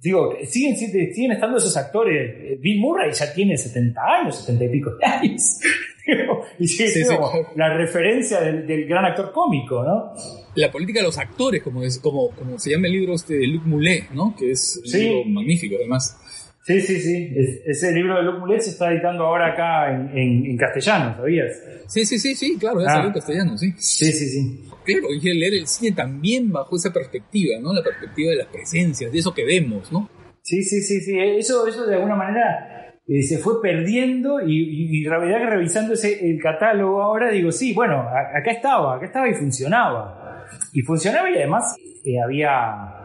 digo, 0.00 0.36
siguen, 0.44 0.76
siguen 0.76 1.32
estando 1.32 1.58
esos 1.58 1.76
actores. 1.76 2.60
Bill 2.60 2.80
Murray 2.80 3.12
ya 3.12 3.32
tiene 3.32 3.56
70 3.56 4.00
años, 4.00 4.36
70 4.36 4.64
y 4.64 4.68
pico 4.68 4.90
de 4.96 5.06
años. 5.06 5.60
y 6.58 6.66
sigue 6.66 6.88
siendo 6.88 7.20
la 7.56 7.74
referencia 7.76 8.40
del, 8.40 8.86
gran 8.86 9.04
actor 9.04 9.32
cómico, 9.32 9.82
¿no? 9.84 10.12
La 10.54 10.70
política 10.70 11.00
de 11.00 11.06
los 11.06 11.18
actores, 11.18 11.62
como, 11.62 11.82
es, 11.82 11.98
como, 11.98 12.30
como 12.30 12.58
se 12.58 12.70
llama 12.70 12.86
el 12.88 12.92
libro 12.92 13.14
este 13.14 13.34
de 13.34 13.46
Luc 13.46 13.64
Moulet, 13.64 14.10
¿no? 14.10 14.34
Que 14.36 14.50
es 14.50 14.80
un 14.84 15.00
libro 15.00 15.24
magnífico, 15.24 15.76
además. 15.76 16.18
Sí, 16.64 16.80
sí, 16.80 17.00
sí. 17.00 17.34
ese 17.66 17.92
libro 17.92 18.16
de 18.16 18.22
Luc 18.22 18.38
Moulet 18.38 18.60
se 18.60 18.70
está 18.70 18.92
editando 18.92 19.24
ahora 19.24 19.52
acá 19.52 19.92
en, 19.92 20.46
en, 20.46 20.56
castellano, 20.56 21.16
¿sabías? 21.16 21.52
Sí, 21.88 22.06
sí, 22.06 22.18
sí, 22.18 22.36
sí, 22.36 22.56
claro, 22.56 22.80
ya 22.80 22.86
ah. 22.86 22.92
salió 22.92 23.08
en 23.08 23.14
castellano, 23.14 23.58
sí. 23.58 23.72
Sí, 23.76 24.12
sí, 24.12 24.26
sí 24.28 24.72
claro, 24.84 25.08
y 25.12 25.20
leer 25.34 25.54
el 25.54 25.66
cine 25.66 25.92
también 25.92 26.50
bajo 26.50 26.76
esa 26.76 26.92
perspectiva, 26.92 27.60
¿no? 27.60 27.72
La 27.72 27.82
perspectiva 27.82 28.30
de 28.30 28.38
las 28.38 28.48
presencias, 28.48 29.12
de 29.12 29.18
eso 29.18 29.32
que 29.32 29.44
vemos, 29.44 29.92
¿no? 29.92 30.08
Sí, 30.42 30.62
sí, 30.62 30.80
sí, 30.80 31.00
sí. 31.00 31.18
Eso, 31.18 31.66
eso 31.66 31.86
de 31.86 31.94
alguna 31.94 32.16
manera 32.16 32.98
eh, 33.06 33.22
se 33.22 33.38
fue 33.38 33.62
perdiendo 33.62 34.40
y, 34.44 35.04
verdad 35.04 35.38
que 35.38 35.46
revisando 35.46 35.94
ese, 35.94 36.28
el 36.28 36.40
catálogo 36.40 37.02
ahora 37.02 37.30
digo, 37.30 37.52
sí, 37.52 37.72
bueno, 37.72 38.00
acá 38.00 38.50
estaba, 38.50 38.96
acá 38.96 39.06
estaba 39.06 39.28
y 39.28 39.34
funcionaba. 39.34 40.46
Y 40.72 40.82
funcionaba 40.82 41.30
y 41.30 41.36
además 41.36 41.76
eh, 42.04 42.20
había 42.22 43.01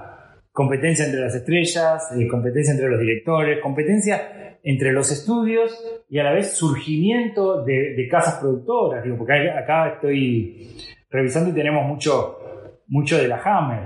competencia 0.57 1.05
entre 1.05 1.19
las 1.19 1.35
estrellas, 1.35 2.01
eh, 2.17 2.27
competencia 2.27 2.73
entre 2.73 2.89
los 2.89 2.99
directores, 2.99 3.59
competencia 3.61 4.57
entre 4.63 4.91
los 4.91 5.11
estudios 5.11 5.71
y 6.09 6.17
a 6.17 6.23
la 6.23 6.33
vez 6.33 6.57
surgimiento 6.57 7.63
de, 7.63 8.07
casas 8.09 8.39
productoras. 8.39 9.03
Digo, 9.03 9.19
porque 9.19 9.51
acá 9.51 9.93
estoy 9.93 10.67
revisando 11.11 11.51
y 11.51 11.53
tenemos 11.53 11.85
mucho, 11.85 12.39
mucho 12.87 13.19
de 13.19 13.27
la 13.27 13.39
Hammer. 13.39 13.83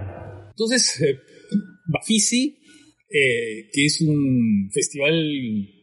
Entonces, 0.51 1.01
eh, 1.01 1.19
Bafisi, 1.87 2.57
eh, 3.09 3.67
que 3.73 3.85
es 3.87 3.99
un 3.99 4.69
festival 4.73 5.13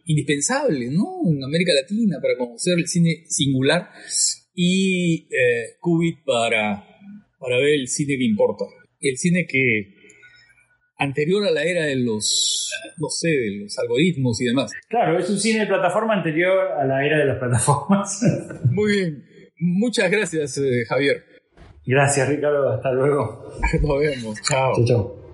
indispensable 0.07 0.89
¿no? 0.91 1.31
en 1.31 1.45
América 1.45 1.73
Latina 1.75 2.17
para 2.19 2.39
conocer 2.39 2.79
el 2.79 2.87
cine 2.87 3.25
singular, 3.27 3.91
y 4.55 5.29
eh, 5.37 5.77
Qubit 5.81 6.25
para, 6.25 6.83
para 7.39 7.59
ver 7.59 7.75
el 7.75 7.89
cine 7.89 8.17
que 8.17 8.25
importa. 8.25 8.65
El 9.01 9.19
cine 9.19 9.47
que 9.47 9.98
anterior 10.99 11.47
a 11.47 11.51
la 11.51 11.63
era 11.63 11.85
de 11.85 11.97
los, 11.97 12.71
no 12.99 13.09
sé, 13.09 13.29
de 13.29 13.61
los 13.63 13.79
algoritmos 13.79 14.41
y 14.41 14.47
demás. 14.47 14.73
Claro, 14.89 15.19
es 15.19 15.31
un 15.31 15.39
cine 15.39 15.61
de 15.61 15.67
plataforma 15.67 16.15
anterior 16.15 16.73
a 16.73 16.85
la 16.85 17.05
era 17.05 17.19
de 17.19 17.25
las 17.25 17.39
plataformas. 17.39 18.21
Muy 18.71 18.93
bien. 18.93 19.25
Muchas 19.61 20.11
gracias, 20.11 20.59
eh, 20.59 20.85
Javier. 20.89 21.25
Gracias, 21.87 22.29
Ricardo. 22.29 22.71
Hasta 22.71 22.93
luego. 22.93 23.51
Nos 23.83 24.01
vemos. 24.01 24.43
Chao. 24.43 24.75
Chao, 24.77 24.85
chao. 24.87 25.28